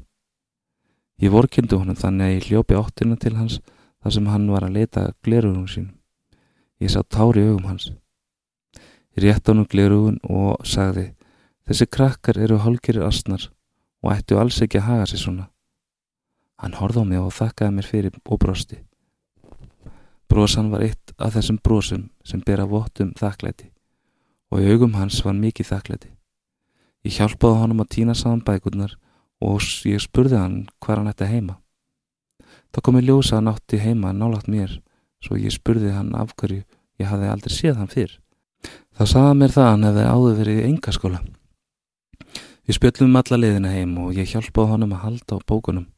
Ég 1.24 1.32
vorkindi 1.32 1.80
honum 1.80 1.96
þannig 1.96 2.26
að 2.26 2.34
ég 2.36 2.48
hljópi 2.50 2.76
áttina 2.76 3.16
til 3.16 3.36
hans 3.40 3.62
þar 4.04 4.12
sem 4.12 4.28
hann 4.28 4.50
var 4.52 4.68
að 4.68 4.76
leita 4.76 5.12
glerurunum 5.24 5.70
sínum. 5.72 5.94
Ég 6.84 6.92
sá 6.92 7.00
tári 7.08 7.46
augum 7.48 7.70
hans. 7.72 7.94
Ég 9.16 9.24
rétt 9.24 9.48
á 9.48 9.52
hann 9.54 9.68
glerurun 9.72 10.20
og 10.28 10.66
sagði 10.68 11.14
Þessi 11.66 11.88
krakkar 11.90 12.38
eru 12.38 12.60
hálgirir 12.62 13.08
asnar 13.08 13.48
og 14.06 14.12
ættu 14.14 14.38
alls 14.38 14.60
ekki 14.62 14.78
að 14.78 14.86
haga 14.86 15.06
sér 15.10 15.22
svona. 15.24 15.46
Hann 16.62 16.76
horði 16.78 17.02
á 17.02 17.06
mig 17.10 17.22
og 17.22 17.32
þakkaði 17.34 17.74
mér 17.74 17.88
fyrir 17.90 18.18
og 18.22 18.40
brosti. 18.44 18.78
Brosan 20.30 20.70
var 20.70 20.84
eitt 20.86 21.16
af 21.18 21.34
þessum 21.34 21.58
brosum 21.66 22.04
sem 22.22 22.44
bera 22.46 22.68
vottum 22.70 23.16
þakklæti 23.18 23.72
og 24.54 24.62
í 24.62 24.70
augum 24.70 24.94
hans 24.94 25.24
var 25.26 25.34
mikið 25.34 25.72
þakklæti. 25.72 26.12
Ég 27.06 27.18
hjálpaði 27.18 27.62
honum 27.64 27.82
að 27.82 27.92
týna 27.98 28.14
saman 28.14 28.46
bækurnar 28.46 28.94
og 29.42 29.66
ég 29.90 30.06
spurði 30.06 30.38
hann 30.38 30.60
hvað 30.78 31.02
hann 31.02 31.14
ætti 31.16 31.32
heima. 31.32 31.56
Það 32.70 32.86
komi 32.86 33.02
ljósa 33.02 33.40
hann 33.40 33.50
átti 33.50 33.82
heima 33.82 34.14
nálagt 34.14 34.52
mér 34.54 34.78
svo 35.26 35.42
ég 35.42 35.54
spurði 35.58 35.96
hann 35.98 36.14
af 36.14 36.38
hverju 36.38 36.62
ég 37.02 37.10
hafði 37.10 37.34
aldrei 37.34 37.58
séð 37.58 37.82
hann 37.82 37.90
fyrr. 37.90 38.20
Þá 38.96 39.04
saða 39.12 39.32
mér 39.36 39.52
það 39.52 39.66
hann 39.68 39.82
hefði 39.90 40.04
áður 40.08 40.36
verið 40.40 40.58
í 40.62 40.68
engaskóla. 40.70 41.18
Við 42.64 42.78
spjöllum 42.78 43.10
um 43.10 43.18
alla 43.20 43.40
leiðina 43.42 43.72
heim 43.74 43.98
og 44.00 44.14
ég 44.16 44.30
hjálpaði 44.32 44.72
honum 44.72 44.94
að 44.96 45.02
halda 45.04 45.36
á 45.36 45.40
bókunum. 45.52 45.90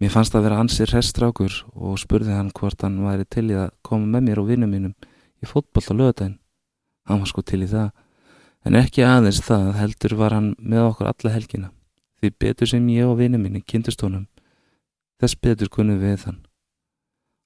Mér 0.00 0.14
fannst 0.14 0.32
það 0.32 0.40
að 0.40 0.46
vera 0.46 0.60
ansir 0.62 0.88
restrákur 0.90 1.58
og 1.76 1.98
spurði 2.00 2.32
hann 2.32 2.48
hvort 2.56 2.80
hann 2.86 2.96
væri 3.04 3.28
til 3.28 3.44
í 3.52 3.58
að 3.60 3.74
koma 3.84 4.08
með 4.14 4.24
mér 4.30 4.40
og 4.40 4.48
vinnum 4.48 4.72
mínum 4.72 4.94
í 5.44 5.50
fótboll 5.50 5.84
á 5.84 5.92
lögadaginn. 5.92 6.38
Hann 7.04 7.20
var 7.20 7.28
sko 7.28 7.44
til 7.44 7.60
í 7.66 7.68
það, 7.68 7.92
en 8.64 8.80
ekki 8.80 9.04
aðeins 9.04 9.42
það 9.44 9.68
heldur 9.82 10.16
var 10.22 10.38
hann 10.38 10.48
með 10.56 10.88
okkur 10.88 11.12
alla 11.12 11.34
helgina. 11.36 11.70
Því 12.16 12.32
betur 12.40 12.72
sem 12.72 12.88
ég 12.96 13.12
og 13.12 13.18
vinnum 13.20 13.44
mínu 13.44 13.60
kynntist 13.60 14.00
honum, 14.06 14.24
þess 15.20 15.36
betur 15.36 15.68
kunnum 15.68 16.00
við 16.00 16.24
hann. 16.30 16.40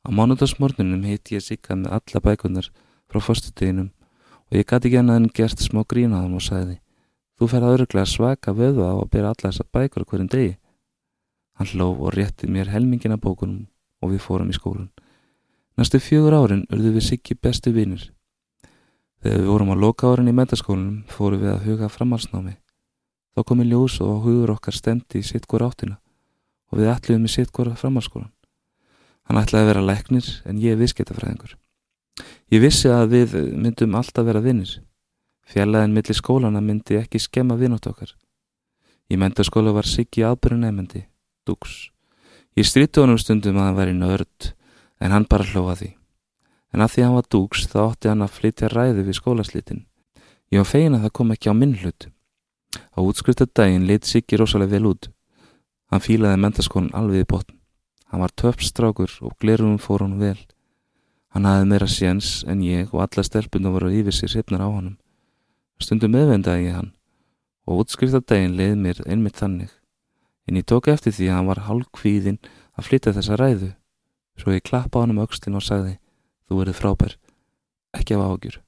Á 0.07 0.15
mánudagsmornunum 0.15 1.03
hitt 1.11 1.35
ég 1.35 1.43
sigga 1.43 1.75
með 1.75 1.99
alla 1.99 2.23
bækunar 2.23 2.71
frá 3.11 3.19
fyrstuteginum 3.19 3.91
og 4.51 4.59
ég 4.59 4.67
gæti 4.67 4.91
ekki 4.91 5.01
annað 5.01 5.23
en 5.23 5.31
gert 5.35 5.63
smá 5.63 5.83
grínaðum 5.85 6.37
og 6.39 6.45
sagði 6.45 6.79
Þú 7.37 7.49
fer 7.53 7.65
að 7.67 7.75
öruglega 7.77 8.09
svaka 8.09 8.53
vöðu 8.57 8.85
á 8.89 8.97
að 8.97 9.11
byrja 9.13 9.31
alla 9.35 9.51
þessar 9.51 9.67
bækur 9.77 10.05
hverjum 10.09 10.29
degi. 10.33 10.53
Hann 11.61 11.69
hló 11.69 11.89
og 11.93 12.15
rétti 12.15 12.49
mér 12.49 12.71
helmingina 12.73 13.19
bókunum 13.21 13.67
og 14.01 14.15
við 14.15 14.23
fórum 14.25 14.49
í 14.49 14.57
skólan. 14.57 14.89
Næstu 15.77 16.01
fjögur 16.01 16.33
árin 16.33 16.65
urðu 16.73 16.95
við 16.95 17.05
Siggi 17.05 17.37
bestu 17.37 17.75
vinnir. 17.77 18.07
Þegar 19.21 19.43
við 19.43 19.51
vorum 19.53 19.73
á 19.73 19.77
loka 19.77 20.09
árin 20.09 20.33
í 20.33 20.37
metaskólanum 20.37 21.05
fórum 21.13 21.45
við 21.45 21.53
að 21.53 21.69
huga 21.69 21.93
framhalsnámi. 21.93 22.57
Þá 23.37 23.41
komi 23.45 23.69
ljós 23.69 23.99
og 24.01 24.25
hugur 24.25 24.55
okkar 24.57 24.73
stemdi 24.73 25.21
í 25.21 25.29
sitt 25.29 25.45
hvora 25.45 25.69
áttina 25.69 26.01
og 26.73 26.81
við 26.81 26.89
ætluðum 26.95 27.29
í 27.29 27.35
sitt 27.37 27.53
hvora 27.53 27.77
framhalskólan. 27.77 28.33
Hann 29.29 29.43
ætlaði 29.43 29.67
að 29.67 29.71
vera 29.75 29.87
læknir 29.93 30.33
en 30.49 30.61
ég 30.63 30.81
viðskiptafræðingur. 30.81 31.59
Ég 32.53 32.63
vissi 32.63 32.89
að 32.93 33.11
við 33.13 33.35
myndum 33.57 33.97
alltaf 33.99 34.27
vera 34.27 34.43
vinnir. 34.45 34.79
Fjallaðin 35.47 35.95
millir 35.95 36.17
skólana 36.17 36.63
myndi 36.63 36.99
ekki 36.99 37.21
skemma 37.23 37.57
vinátt 37.59 37.87
okkar. 37.87 38.15
Í 39.07 39.19
mentaskóla 39.21 39.71
var 39.75 39.87
Siggi 39.87 40.25
aðbyrju 40.27 40.59
nefndi, 40.59 41.05
Dux. 41.47 41.93
Ég 42.59 42.67
stríti 42.67 43.03
honum 43.03 43.19
stundum 43.21 43.61
að 43.61 43.69
hann 43.69 43.77
væri 43.79 43.95
nörd, 43.95 44.49
en 44.99 45.13
hann 45.15 45.29
bara 45.31 45.47
hlóða 45.47 45.77
því. 45.83 45.91
En 46.75 46.83
að 46.83 46.93
því 46.95 47.05
hann 47.05 47.15
var 47.15 47.29
Dux 47.31 47.67
þá 47.71 47.79
ótti 47.85 48.11
hann 48.11 48.25
að 48.27 48.35
flytja 48.41 48.71
ræði 48.73 49.05
við 49.07 49.19
skólaslitin. 49.21 49.85
Ég 50.51 50.63
var 50.63 50.71
fegin 50.71 50.97
að 50.99 51.07
það 51.07 51.15
kom 51.19 51.33
ekki 51.35 51.53
á 51.53 51.55
minn 51.55 51.77
hlut. 51.83 52.09
Á 52.97 52.99
útskriftatægin 53.05 53.87
lit 53.87 54.09
Siggi 54.09 54.39
rosalega 54.41 54.75
vel 54.75 54.91
út. 54.91 55.11
Hann 55.91 56.03
fílaði 56.03 56.43
mentaskólan 56.43 56.95
alveg 56.95 57.23
í 57.23 57.31
botn. 57.31 57.55
Hann 58.11 58.23
var 58.23 58.35
töpstrákur 58.35 59.13
og 59.23 59.35
glerum 59.43 59.79
fór 59.79 60.03
hann 60.03 60.19
vel. 60.19 60.39
Hann 61.35 61.49
hafði 61.49 61.71
meira 61.71 61.89
séns 61.91 62.45
en 62.49 62.63
ég 62.65 62.93
og 62.95 63.03
alla 63.07 63.25
stelpunum 63.27 63.75
voru 63.77 63.91
yfir 63.93 64.15
sér 64.15 64.33
sefnar 64.37 64.65
á 64.65 64.69
honum. 64.69 64.97
Stundum 65.83 66.15
meðvendaði 66.15 66.71
ég 66.71 66.79
hann 66.79 66.93
og 67.67 67.83
útskrifta-daginn 67.83 68.55
leiði 68.57 68.77
mér 68.79 69.03
einmitt 69.11 69.41
þannig. 69.41 69.73
En 70.47 70.59
ég 70.59 70.67
tók 70.71 70.87
eftir 70.93 71.15
því 71.15 71.29
að 71.29 71.37
hann 71.37 71.51
var 71.51 71.63
hálf 71.67 71.91
kvíðinn 71.99 72.39
að 72.79 72.87
flytja 72.89 73.15
þessa 73.17 73.39
ræðu. 73.41 73.73
Svo 74.39 74.55
ég 74.55 74.63
klappa 74.63 75.01
á 75.01 75.03
hann 75.03 75.17
um 75.17 75.23
aukslinn 75.25 75.59
og 75.59 75.65
sagði, 75.67 75.97
þú 76.47 76.61
verið 76.61 76.79
frábær, 76.79 77.17
ekki 77.99 78.15
af 78.15 78.25
ágjur. 78.31 78.61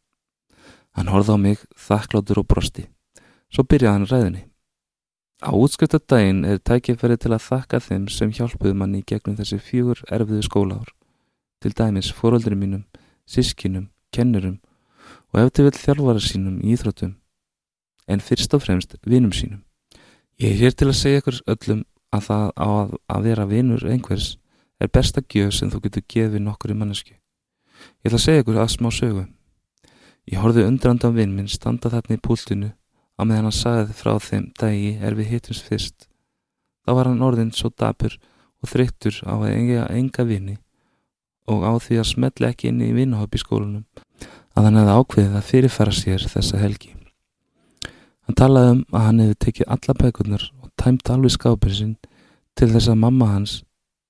Hann 0.99 1.12
horfði 1.12 1.37
á 1.37 1.38
mig, 1.38 1.64
þakkláttur 1.79 2.42
og 2.42 2.49
brosti. 2.51 2.88
Svo 3.55 3.62
byrjaði 3.62 3.94
hann 3.94 4.11
ræðinni. 4.11 4.44
Á 5.38 5.55
útskrifta-daginn 5.55 6.42
er 6.49 6.59
tækifæri 6.59 7.21
til 7.23 7.31
að 7.37 7.44
þakka 7.47 7.79
þeim 7.85 8.09
sem 8.11 8.33
hjálpuðu 8.35 8.75
manni 8.75 9.05
gegnum 9.07 9.38
þessi 9.38 9.61
fjögur 9.62 10.03
erfiðu 10.11 10.42
skólaár. 10.42 10.90
Til 11.59 11.75
dæmis 11.75 12.12
fóröldri 12.14 12.55
mínum, 12.55 12.85
sískinum, 13.27 13.88
kennurum 14.12 14.61
og 15.33 15.40
ef 15.42 15.51
til 15.53 15.66
vil 15.66 15.75
þjálfara 15.75 16.21
sínum 16.23 16.61
í 16.62 16.75
íþróttum 16.75 17.16
en 18.09 18.23
fyrst 18.25 18.55
og 18.55 18.62
fremst 18.64 18.94
vinum 19.05 19.33
sínum. 19.35 19.64
Ég 20.38 20.55
er 20.55 20.61
hér 20.62 20.77
til 20.77 20.88
að 20.88 21.01
segja 21.01 21.23
ykkur 21.23 21.40
öllum 21.51 21.83
að 22.14 22.29
það 22.29 22.44
á 22.55 22.68
að, 22.68 22.92
að 23.11 23.25
vera 23.27 23.47
vinur 23.51 23.85
einhvers 23.90 24.29
er 24.81 24.92
besta 24.94 25.21
gjöf 25.21 25.57
sem 25.57 25.73
þú 25.73 25.83
getur 25.87 26.07
gefið 26.14 26.44
nokkur 26.44 26.73
í 26.73 26.79
mannesku. 26.79 27.16
Ég 28.01 28.09
ætla 28.09 28.21
að 28.21 28.25
segja 28.25 28.44
ykkur 28.44 28.61
að 28.62 28.71
smá 28.77 28.88
sögu. 28.94 29.25
Ég 30.31 30.40
horfið 30.42 30.68
undrandan 30.71 31.16
vinn 31.16 31.35
minn 31.35 31.51
standa 31.51 31.90
þarna 31.90 32.16
í 32.16 32.23
púltinu 32.23 32.71
á 33.18 33.21
meðan 33.27 33.49
hann 33.49 33.59
sagði 33.59 33.99
frá 33.99 34.14
þeim 34.23 34.49
dagi 34.61 34.94
er 35.03 35.18
við 35.18 35.33
hittums 35.35 35.64
fyrst. 35.64 36.07
Þá 36.87 36.94
var 36.94 37.11
hann 37.11 37.25
orðin 37.25 37.53
svo 37.53 37.73
dapur 37.75 38.14
og 38.62 38.71
þreyttur 38.71 39.21
á 39.27 39.35
að 39.35 39.51
enga, 39.53 39.87
enga 39.90 40.25
vini 40.25 40.57
og 41.48 41.64
á 41.64 41.72
því 41.80 41.98
að 42.02 42.11
smetla 42.12 42.52
ekki 42.52 42.70
inn 42.70 42.84
í 42.84 42.92
vinnahöpp 42.96 43.34
í 43.34 43.42
skólunum 43.42 43.84
að 44.54 44.68
hann 44.68 44.78
hefði 44.80 44.94
ákveðið 44.98 45.37
að 45.38 45.48
fyrirfæra 45.48 45.94
sér 45.94 46.24
þessa 46.28 46.61
helgi. 46.62 46.94
Hann 48.26 48.37
talaði 48.37 48.72
um 48.74 48.84
að 48.92 49.04
hann 49.06 49.20
hefði 49.22 49.38
tekið 49.44 49.72
alla 49.74 49.96
bækurnar 50.02 50.46
og 50.62 50.70
tæmt 50.80 51.11
alveg 51.14 51.34
skápir 51.34 51.74
sinn 51.74 51.96
til 52.58 52.70
þess 52.72 52.90
að 52.92 53.02
mamma 53.04 53.30
hans 53.32 53.58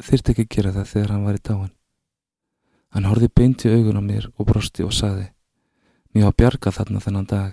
þyrti 0.02 0.34
ekki 0.34 0.46
að 0.46 0.54
gera 0.56 0.74
það 0.76 0.92
þegar 0.92 1.12
hann 1.14 1.26
var 1.28 1.38
í 1.38 1.44
dáin. 1.44 1.72
Hann 2.94 3.08
horfið 3.08 3.34
beint 3.36 3.64
í 3.66 3.72
augun 3.74 4.00
á 4.00 4.02
mér 4.02 4.30
og 4.36 4.48
brosti 4.48 4.86
og 4.86 4.94
saði 4.96 5.28
Mér 6.14 6.30
var 6.30 6.38
bjargað 6.40 6.78
þarna 6.78 7.00
þennan 7.04 7.26
dag. 7.28 7.50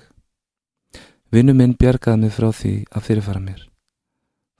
Vinnu 1.29 1.53
minn 1.53 1.73
bjargaði 1.75 2.21
mig 2.21 2.31
frá 2.31 2.47
því 2.55 2.75
að 2.95 3.03
fyrirfæra 3.09 3.41
mér. 3.43 3.65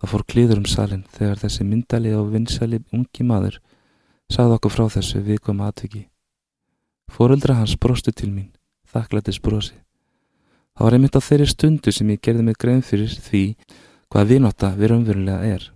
Það 0.01 0.11
fór 0.11 0.23
klíður 0.27 0.59
um 0.59 0.67
salin 0.67 1.05
þegar 1.15 1.39
þessi 1.45 1.63
myndali 1.63 2.11
og 2.13 2.33
vinsali 2.33 2.81
ungi 2.93 3.23
maður 3.23 3.61
sagði 4.31 4.57
okkur 4.57 4.73
frá 4.73 4.85
þessu 4.97 5.21
viðkvæm 5.25 5.63
aðviki. 5.65 6.05
Fóreldra 7.11 7.57
hans 7.59 7.75
brostu 7.77 8.11
til 8.11 8.31
mín, 8.31 8.51
þakklættis 8.89 9.41
brosi. 9.41 9.75
Það 10.75 10.85
var 10.85 10.95
einmitt 10.97 11.15
á 11.15 11.21
þeirri 11.23 11.47
stundu 11.47 11.91
sem 11.95 12.09
ég 12.11 12.21
gerði 12.21 12.43
mig 12.43 12.57
grein 12.59 12.81
fyrir 12.83 13.11
því 13.27 13.43
hvað 14.11 14.31
viðnóta 14.31 14.71
við 14.75 14.91
raunverulega 14.91 15.53
er. 15.55 15.69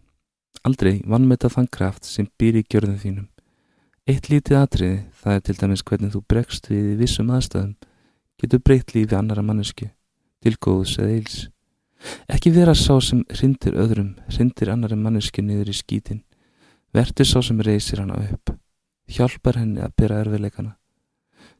Aldrei 0.68 1.00
vannmeta 1.08 1.52
þann 1.52 1.70
kraft 1.72 2.08
sem 2.08 2.28
býr 2.40 2.60
í 2.60 2.66
gjörðum 2.68 2.98
þínum. 3.00 3.30
Eitt 4.10 4.28
lítið 4.32 4.58
atriði, 4.58 4.98
það 5.22 5.36
er 5.38 5.46
til 5.46 5.56
dæmis 5.60 5.86
hvernig 5.86 6.12
þú 6.16 6.22
bregst 6.34 6.68
við 6.72 6.86
í 6.96 6.98
vissum 7.00 7.30
aðstæðum, 7.32 7.76
getur 8.42 8.62
breytt 8.66 8.96
lífi 8.96 9.16
annara 9.16 9.44
mannesku, 9.46 9.88
til 10.42 10.56
góðs 10.58 10.98
eða 10.98 11.14
eils. 11.14 11.38
Ekki 12.32 12.52
vera 12.56 12.74
sá 12.74 12.96
sem 13.04 13.22
hrindir 13.30 13.78
öðrum, 13.80 14.16
hrindir 14.32 14.72
annari 14.74 14.98
mannesku 14.98 15.44
niður 15.46 15.72
í 15.72 15.78
skítin. 15.78 16.24
Vertu 16.94 17.26
sá 17.26 17.42
sem 17.46 17.60
reysir 17.62 18.02
hana 18.02 18.18
upp. 18.18 18.56
Hjálpar 19.10 19.60
henni 19.62 19.82
að 19.82 19.96
byrja 19.98 20.24
erfiðleikana. 20.24 20.76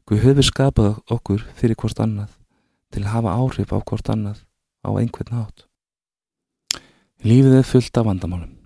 Guð 0.06 0.24
höfðu 0.24 0.44
skapað 0.46 1.00
okkur 1.10 1.44
fyrir 1.54 1.78
hvort 1.78 2.00
annað 2.02 2.32
til 2.90 3.04
að 3.04 3.12
hafa 3.14 3.34
áhrif 3.38 3.70
á 3.70 3.78
hvort 3.78 4.10
annað 4.10 4.40
á 4.82 4.90
einhvern 4.98 5.36
hátt. 5.38 5.66
Lífið 7.22 7.58
er 7.60 7.66
fullt 7.68 8.00
af 8.00 8.06
vandamálum. 8.08 8.56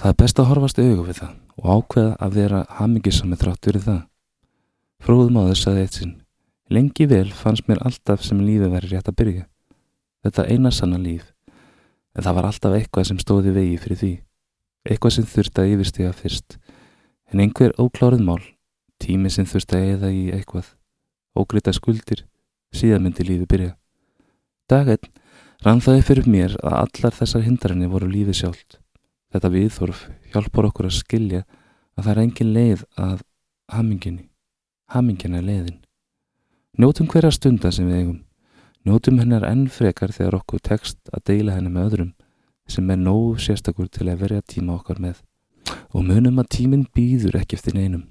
Það 0.00 0.12
er 0.12 0.18
best 0.20 0.40
að 0.40 0.48
horfast 0.50 0.80
auðvitað 0.80 1.06
við 1.08 1.20
það 1.20 1.34
og 1.60 1.70
ákveða 1.76 2.12
að 2.24 2.36
vera 2.40 2.60
hamingisam 2.78 3.30
með 3.30 3.42
þrátt 3.44 3.68
verið 3.70 3.86
það. 3.88 4.00
Þess 5.00 5.68
að 5.68 5.80
eitt 5.80 5.96
sinn. 5.96 6.14
Lengi 6.70 7.06
vel 7.10 7.28
fannst 7.34 7.68
mér 7.68 7.80
alltaf 7.86 8.22
sem 8.22 8.40
lífið 8.44 8.74
verið 8.74 8.92
rétt 8.94 9.08
að 9.08 9.16
byrja. 9.20 9.44
Þetta 10.24 10.46
eina 10.46 10.70
sanna 10.70 10.98
líf. 11.00 11.32
En 12.14 12.24
það 12.24 12.36
var 12.36 12.48
alltaf 12.50 12.76
eitthvað 12.76 13.08
sem 13.08 13.20
stóði 13.22 13.54
vegi 13.54 13.78
fyrir 13.80 14.00
því. 14.00 14.12
Eitthvað 14.88 15.14
sem 15.16 15.28
þurfti 15.28 15.60
að 15.60 15.72
yfirstiga 15.74 16.12
fyrst. 16.16 16.56
En 17.30 17.42
einhver 17.44 17.74
óklárið 17.78 18.22
mál, 18.24 18.40
tími 19.02 19.30
sem 19.32 19.46
þurfti 19.48 19.76
að 19.76 19.88
eða 19.94 20.10
í 20.14 20.22
eitthvað, 20.34 20.70
ógrita 21.36 21.74
skuldir, 21.76 22.24
síðan 22.72 23.04
myndi 23.04 23.26
lífi 23.26 23.48
byrja. 23.50 23.74
Daginn 24.70 25.10
rann 25.64 25.82
það 25.84 26.04
fyrir 26.08 26.30
mér 26.30 26.56
að 26.64 26.78
allar 26.84 27.16
þessar 27.18 27.44
hindarinni 27.44 27.90
voru 27.90 28.08
lífi 28.08 28.38
sjálft. 28.40 28.78
Þetta 29.30 29.52
viðþorf 29.52 30.00
hjálpar 30.32 30.70
okkur 30.70 30.88
að 30.88 30.96
skilja 30.96 31.44
að 31.94 32.06
það 32.06 32.12
er 32.12 32.22
engin 32.24 32.52
leið 32.54 32.84
að 32.96 33.20
haminginni. 33.70 34.26
Hamingin 34.90 35.36
er 35.38 35.46
leiðin. 35.46 35.78
Njótum 36.80 37.10
hverja 37.10 37.30
stunda 37.34 37.70
sem 37.70 37.86
við 37.90 38.00
eigum. 38.00 38.18
Njótum 38.88 39.20
hennar 39.20 39.44
enn 39.44 39.68
frekar 39.68 40.14
þegar 40.14 40.40
okkur 40.40 40.62
tekst 40.64 40.98
að 41.12 41.26
deila 41.28 41.58
hennar 41.58 41.74
með 41.74 41.86
öðrum 41.90 42.12
sem 42.70 42.90
er 42.90 43.00
nógu 43.00 43.36
sérstakur 43.42 43.90
til 43.90 44.08
að 44.08 44.22
verja 44.24 44.46
tíma 44.46 44.78
okkar 44.78 45.02
með. 45.02 45.20
Og 45.94 46.06
munum 46.06 46.40
að 46.40 46.50
tíminn 46.56 46.86
býður 46.94 47.40
ekki 47.42 47.58
eftir 47.58 47.76
neinum. 47.76 48.08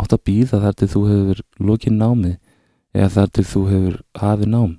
Átt 0.00 0.14
að 0.14 0.24
býða 0.28 0.62
þar 0.62 0.78
til 0.78 0.90
þú 0.94 1.04
hefur 1.10 1.44
lokið 1.58 1.98
námið 1.98 2.38
eða 2.94 3.12
þar 3.18 3.36
til 3.36 3.46
þú 3.50 3.66
hefur 3.72 4.00
hafið 4.20 4.50
nám 4.54 4.72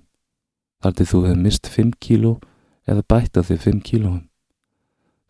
þar 0.85 0.93
til 0.99 1.07
þú 1.09 1.19
hefur 1.25 1.41
mist 1.41 1.67
5 1.73 1.93
kíló 1.97 2.31
eða 2.85 3.03
bætt 3.09 3.37
að 3.39 3.47
þig 3.49 3.61
5 3.63 3.81
kílóum. 3.87 4.21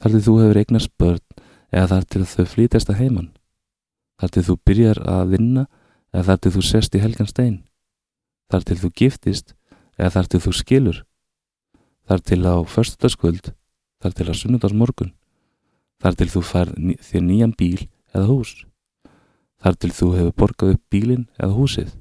Þar 0.03 0.11
til 0.11 0.23
þú 0.25 0.33
hefur 0.41 0.59
eignast 0.59 0.91
börn 0.99 1.23
eða 1.71 1.87
þar 1.93 2.07
til 2.11 2.25
þau 2.27 2.45
flítast 2.51 2.91
að 2.91 2.99
heimann. 2.99 3.29
Þar 4.19 4.33
til 4.35 4.43
þú 4.49 4.55
byrjar 4.67 4.99
að 5.07 5.31
vinna 5.31 5.63
eða 6.11 6.25
þar 6.27 6.41
til 6.43 6.51
þú 6.55 6.63
sest 6.67 6.95
í 6.95 7.03
helgan 7.03 7.31
stein. 7.31 7.57
Þar 8.51 8.67
til 8.67 8.77
þú 8.83 8.91
giftist 8.99 9.55
eða 9.95 10.11
þar 10.17 10.31
til 10.33 10.41
þú 10.43 10.53
skilur. 10.59 10.99
Þar 12.05 12.21
til 12.21 12.41
á 12.45 12.55
förstutaskvöld, 12.69 13.53
þar 14.01 14.17
til 14.17 14.27
á 14.29 14.33
sunnudagsmorgun. 14.37 15.13
Þar 16.01 16.19
til 16.19 16.29
þú 16.33 16.41
fær 16.45 16.73
þér 17.01 17.23
nýjan 17.25 17.55
bíl 17.57 17.87
eða 18.13 18.27
hús. 18.29 18.65
Þar 19.61 19.79
til 19.81 19.93
þú 19.95 20.11
hefur 20.17 20.37
borgað 20.37 20.75
upp 20.75 20.83
bílin 20.93 21.25
eða 21.39 21.55
húsið. 21.57 21.95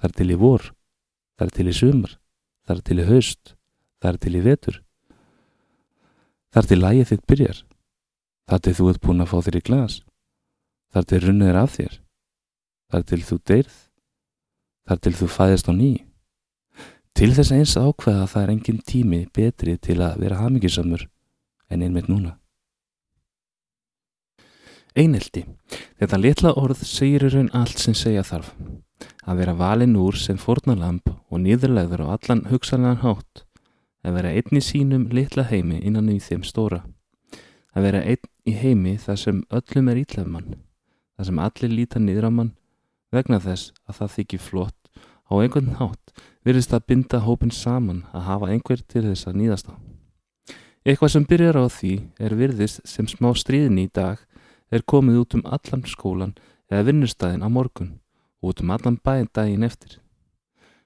Þar 0.00 0.18
til 0.18 0.28
í 0.30 0.36
vor. 0.36 0.68
Þar 1.38 1.54
til 1.56 1.70
í 1.70 1.74
sumar 1.74 2.18
þar 2.64 2.80
til 2.84 3.00
í 3.00 3.06
haust, 3.08 3.54
þar 4.00 4.18
til 4.20 4.34
í 4.38 4.42
vetur. 4.44 4.80
Þar 6.54 6.68
til 6.70 6.80
lægið 6.80 7.10
þitt 7.10 7.26
byrjar, 7.30 7.60
þar 8.48 8.64
til 8.64 8.74
þú 8.78 8.88
ert 8.92 9.02
búin 9.04 9.24
að 9.24 9.30
fá 9.32 9.38
þér 9.44 9.58
í 9.58 9.62
glas, 9.68 9.96
þar 10.94 11.08
til 11.10 11.20
runnið 11.24 11.50
er 11.50 11.60
af 11.60 11.74
þér, 11.74 11.96
þar 12.92 13.06
til 13.10 13.20
þú 13.28 13.38
deyrð, 13.50 13.78
þar 14.88 15.02
til 15.04 15.14
þú 15.18 15.30
fæðist 15.36 15.70
á 15.70 15.72
ný. 15.74 15.92
Til 17.14 17.30
þess 17.30 17.52
eins 17.54 17.72
ákveða 17.78 18.24
að 18.24 18.30
það 18.32 18.42
er 18.42 18.50
engin 18.52 18.78
tími 18.82 19.18
betri 19.30 19.76
til 19.78 20.00
að 20.02 20.16
vera 20.24 20.40
hamingisamur 20.40 21.04
en 21.70 21.84
einmitt 21.86 22.08
núna. 22.10 22.32
Eineldi. 24.98 25.44
Þetta 25.98 26.18
litla 26.18 26.52
orð 26.58 26.82
segir 26.82 27.22
í 27.28 27.30
raun 27.30 27.52
allt 27.54 27.78
sem 27.82 27.94
segja 27.94 28.24
þarf. 28.26 28.50
Að 29.30 29.44
vera 29.44 29.54
valin 29.58 29.94
úr 29.98 30.18
sem 30.18 30.40
fornalamp 30.42 31.06
og 31.14 31.38
nýðurlegður 31.44 32.02
á 32.02 32.18
allan 32.18 32.44
hugsanlegan 32.50 33.02
hátt. 33.06 33.44
Að 34.02 34.18
vera 34.18 34.34
einn 34.34 34.58
í 34.58 34.66
sínum 34.72 35.06
litla 35.14 35.46
heimi 35.46 35.78
innan 35.86 36.10
í 36.10 36.18
þeim 36.18 36.42
stóra. 36.42 36.82
Að 37.78 37.88
vera 37.88 38.02
einn 38.02 38.30
í 38.42 38.58
heimi 38.58 38.98
þar 38.98 39.22
sem 39.22 39.42
öllum 39.54 39.94
er 39.94 40.02
ítlefmann. 40.02 40.54
Þar 41.14 41.30
sem 41.30 41.42
allir 41.46 41.74
líta 41.78 42.02
niður 42.02 42.26
á 42.26 42.30
mann 42.34 42.54
vegna 43.14 43.38
þess 43.38 43.70
að 43.86 44.02
það 44.02 44.14
þykir 44.18 44.46
flott 44.50 44.94
á 45.30 45.32
einhvern 45.38 45.76
hátt 45.78 46.24
virðist 46.44 46.74
að 46.76 46.86
binda 46.90 47.22
hópin 47.24 47.52
saman 47.54 48.04
að 48.12 48.26
hafa 48.28 48.52
einhver 48.52 48.82
til 48.84 49.06
þess 49.06 49.28
að 49.28 49.38
nýðast 49.40 49.72
á. 49.72 49.74
Eitthvað 50.84 51.12
sem 51.14 51.24
byrjar 51.24 51.56
á 51.56 51.64
því 51.72 51.92
er 52.20 52.36
virðist 52.36 52.82
sem 52.84 53.08
smá 53.08 53.30
stríðin 53.32 53.80
í 53.80 53.88
dag 53.88 54.20
er 54.68 54.84
komið 54.84 55.22
út 55.22 55.36
um 55.38 55.44
allan 55.48 55.84
skólan 55.88 56.34
eða 56.68 56.90
vinnustæðin 56.90 57.44
á 57.44 57.48
morgun 57.48 57.94
og 58.42 58.52
út 58.52 58.60
um 58.60 58.72
allan 58.74 59.00
bæinn 59.00 59.30
daginn 59.32 59.64
eftir. 59.64 59.98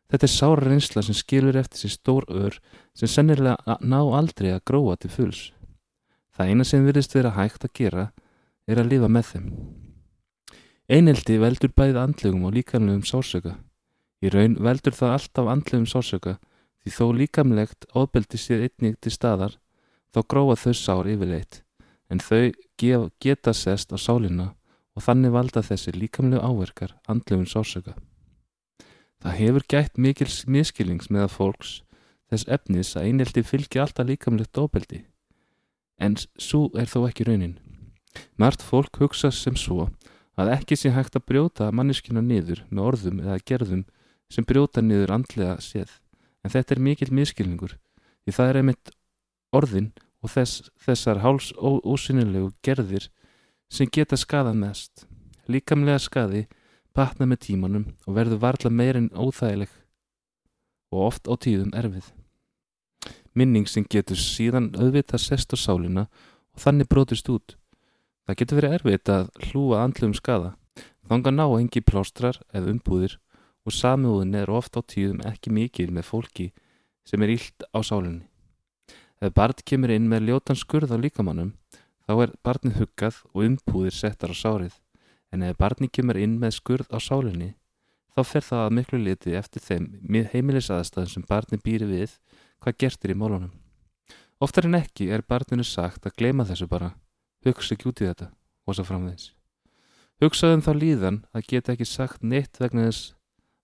Þetta 0.09 0.25
er 0.25 0.33
sára 0.33 0.65
reynsla 0.65 1.03
sem 1.05 1.17
skilur 1.19 1.59
eftir 1.59 1.83
sér 1.83 1.95
stór 1.97 2.25
ör 2.31 2.55
sem 2.97 3.11
sennilega 3.11 3.77
ná 3.83 3.99
aldrei 3.99 4.55
að 4.55 4.65
gróa 4.71 4.97
til 4.97 5.11
fulls. 5.13 5.43
Það 6.33 6.49
eina 6.49 6.65
sem 6.65 6.87
virðist 6.87 7.17
vera 7.19 7.35
hægt 7.35 7.67
að 7.67 7.75
gera 7.75 8.05
er 8.71 8.79
að 8.79 8.95
lifa 8.95 9.11
með 9.11 9.33
þeim. 9.33 9.49
Eineldi 10.89 11.37
veldur 11.43 11.75
bæðið 11.75 11.99
andlegum 12.05 12.47
og 12.49 12.55
líkamlegum 12.55 13.03
sársöka. 13.05 13.59
Í 14.19 14.31
raun 14.35 14.57
veldur 14.59 14.97
það 14.97 15.15
alltaf 15.15 15.51
andlegum 15.53 15.87
sársöka 15.87 16.37
því 16.83 16.95
þó 16.95 17.05
líkamlegt 17.21 17.87
ofbeldi 17.95 18.41
sér 18.41 18.67
einnig 18.67 18.99
til 19.03 19.15
staðar 19.15 19.59
þá 20.15 20.21
gróa 20.33 20.57
þau 20.59 20.75
sár 20.75 21.11
yfirleitt 21.11 21.63
en 22.09 22.23
þau 22.25 22.53
geta 22.79 23.53
sest 23.55 23.93
á 23.95 23.97
sálina 24.01 24.55
og 24.97 25.05
þannig 25.07 25.35
valda 25.35 25.63
þessi 25.63 25.95
líkamlegu 25.95 26.43
áverkar 26.43 26.97
andlefun 27.07 27.47
sársöka. 27.47 27.95
Það 29.23 29.37
hefur 29.39 29.67
gætt 29.71 29.99
mikil 29.99 30.31
miskilings 30.47 31.11
með 31.11 31.29
að 31.29 31.35
fólks 31.37 31.73
þess 32.31 32.49
efnis 32.51 32.95
að 32.97 33.09
einhelti 33.11 33.45
fylgja 33.47 33.85
alltaf 33.85 34.07
líkamlegt 34.09 34.59
óbeldi, 34.59 35.05
en 35.99 36.17
svo 36.19 36.69
er 36.79 36.91
þó 36.91 37.07
ekki 37.09 37.27
raunin. 37.29 37.57
Mart 38.39 38.63
fólk 38.63 38.99
hugsa 39.01 39.31
sem 39.35 39.57
svo 39.57 39.89
að 40.39 40.53
ekki 40.55 40.79
sé 40.79 40.93
hægt 40.95 41.17
að 41.19 41.27
brjóta 41.31 41.71
manneskina 41.75 42.23
niður 42.23 42.65
með 42.71 42.91
orðum 42.91 43.23
eða 43.25 43.39
gerðum 43.47 43.85
sem 44.33 44.45
brjóta 44.45 44.83
niður 44.85 45.15
andlega 45.17 45.57
séð, 45.65 45.91
en 46.45 46.53
þetta 46.53 46.75
er 46.75 46.85
mikil 46.85 47.11
miskilningur 47.15 47.79
því 48.29 48.37
það 48.37 48.51
er 48.51 48.61
einmitt 48.61 48.91
orðin 49.57 49.93
og 50.23 50.33
þess, 50.35 50.69
þessar 50.85 51.23
háls 51.25 51.53
ósynilegu 51.57 52.51
gerðir 52.65 53.09
sem 53.73 53.89
geta 53.89 54.19
skadað 54.21 54.59
mest. 54.61 55.07
Líkamlega 55.49 56.01
skadi 56.03 56.47
batna 56.97 57.29
með 57.29 57.45
tímanum 57.47 57.87
og 58.05 58.17
verður 58.19 58.43
varla 58.43 58.73
meirinn 58.73 59.13
óþægileg 59.17 59.71
og 60.93 61.05
oft 61.07 61.29
á 61.29 61.35
tíðum 61.41 61.73
erfið. 61.77 62.11
Minning 63.33 63.69
sem 63.71 63.87
getur 63.89 64.19
síðan 64.19 64.73
auðvitað 64.77 65.25
sest 65.25 65.55
á 65.55 65.57
sálina 65.57 66.09
og 66.53 66.65
þannig 66.65 66.91
brotist 66.91 67.29
út. 67.33 67.57
Það 68.27 68.39
getur 68.43 68.61
verið 68.61 68.77
erfitt 68.77 69.13
að 69.13 69.31
hlúa 69.49 69.85
andlum 69.85 70.13
skada. 70.17 70.57
Þanga 71.09 71.33
ná 71.33 71.47
engi 71.57 71.81
plástrar 71.81 72.41
eða 72.53 72.75
umbúðir 72.75 73.17
og 73.69 73.75
samiðuðin 73.77 74.37
er 74.41 74.51
ofta 74.51 74.81
á 74.81 74.89
tíðum 74.89 75.21
ekki 75.29 75.53
mikil 75.53 75.91
með 75.93 76.09
fólki 76.09 76.49
sem 77.09 77.23
er 77.25 77.35
ílt 77.35 77.67
á 77.77 77.79
sálinni. 77.85 78.25
Ef 79.21 79.35
barn 79.37 79.61
kemur 79.67 79.93
inn 79.93 80.09
með 80.09 80.29
ljótan 80.29 80.59
skurð 80.59 80.95
á 80.95 80.97
líkamannum, 80.97 81.53
þá 82.07 82.13
er 82.25 82.35
barnið 82.47 82.79
huggað 82.83 83.21
og 83.35 83.45
umbúðir 83.45 83.97
settar 83.97 84.33
á 84.33 84.37
sárið, 84.37 84.77
en 85.35 85.45
ef 85.45 85.59
barnið 85.61 85.93
kemur 85.99 86.21
inn 86.21 86.39
með 86.41 86.55
skurð 86.61 86.89
á 86.95 86.99
sálinni, 87.03 87.51
þá 88.15 88.23
fer 88.25 88.47
það 88.47 88.65
að 88.65 88.77
miklu 88.79 89.01
liti 89.03 89.35
eftir 89.37 89.65
þeim 89.65 89.89
heimilisaðstæðum 90.33 91.13
sem 91.13 91.27
barnið 91.29 91.65
býri 91.67 91.91
við 91.91 92.15
hvað 92.63 92.79
gertir 92.85 93.13
í 93.13 93.19
málunum. 93.19 93.53
Oftar 94.39 94.69
en 94.71 94.79
ekki 94.79 95.11
er 95.11 95.27
barninu 95.27 95.67
sagt 95.67 96.07
að 96.07 96.17
glema 96.23 96.47
þessu 96.47 96.71
bara, 96.71 96.95
hugsa 97.45 97.75
ekki 97.75 97.91
út 97.91 98.05
í 98.05 98.09
þetta 98.09 98.31
og 98.65 98.79
svo 98.79 98.87
framvegs. 98.87 99.33
Hugsaðum 100.23 100.63
þá 100.63 100.73
líðan 100.79 101.23
að 101.35 101.47
geta 101.51 101.75
ekki 101.75 101.87
sagt 101.87 102.23
neitt 102.23 102.59
vegna 102.63 102.89
þess 102.89 103.18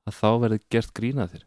að 0.04 0.18
þá 0.20 0.30
verði 0.44 0.60
gert 0.72 0.92
grínaðir. 0.96 1.44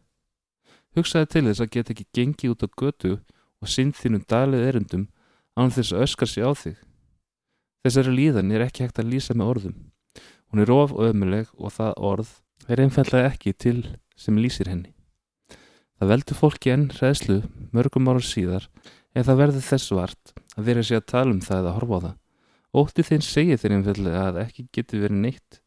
Hugsaði 0.97 1.29
til 1.33 1.45
þess 1.47 1.63
að 1.63 1.71
geta 1.75 1.93
ekki 1.93 2.07
gengið 2.17 2.53
út 2.53 2.65
á 2.65 2.67
götu 2.81 3.13
og 3.61 3.71
sinn 3.71 3.93
þínum 3.93 4.25
daglið 4.29 4.65
erundum 4.71 5.07
án 5.57 5.73
þess 5.73 5.93
að 5.93 6.03
öskar 6.07 6.31
sig 6.31 6.45
á 6.45 6.51
þig. 6.57 6.77
Þessari 7.85 8.13
líðan 8.13 8.53
er 8.53 8.65
ekki 8.65 8.85
hægt 8.85 8.99
að 9.01 9.11
lýsa 9.13 9.35
með 9.37 9.51
orðum. 9.53 9.77
Hún 10.49 10.63
er 10.63 10.71
of 10.73 10.93
og 10.95 11.09
ömuleg 11.11 11.49
og 11.57 11.73
það 11.75 11.97
orð 12.09 12.31
er 12.67 12.81
einfallega 12.83 13.31
ekki 13.31 13.53
til 13.53 13.79
sem 14.17 14.37
lýsir 14.39 14.69
henni. 14.71 14.93
Það 15.97 16.11
veldur 16.13 16.37
fólki 16.37 16.73
enn 16.73 16.87
hræðslu 16.93 17.41
mörgum 17.73 18.09
ára 18.09 18.23
síðar 18.23 18.67
eða 19.15 19.27
það 19.29 19.39
verður 19.41 19.67
þess 19.67 19.93
vart 19.97 20.33
að 20.57 20.67
vera 20.69 20.85
sér 20.85 21.01
að 21.01 21.09
tala 21.13 21.33
um 21.33 21.43
það 21.45 21.61
eða 21.63 21.75
horfa 21.77 21.97
á 21.97 22.03
það. 22.05 22.17
Ótti 22.77 23.05
þeim 23.07 23.23
segir 23.25 23.61
þeir 23.61 23.75
einfallega 23.77 24.25
að 24.29 24.41
ekki 24.43 24.67
getur 24.75 25.05
verið 25.05 25.21
neitt 25.23 25.61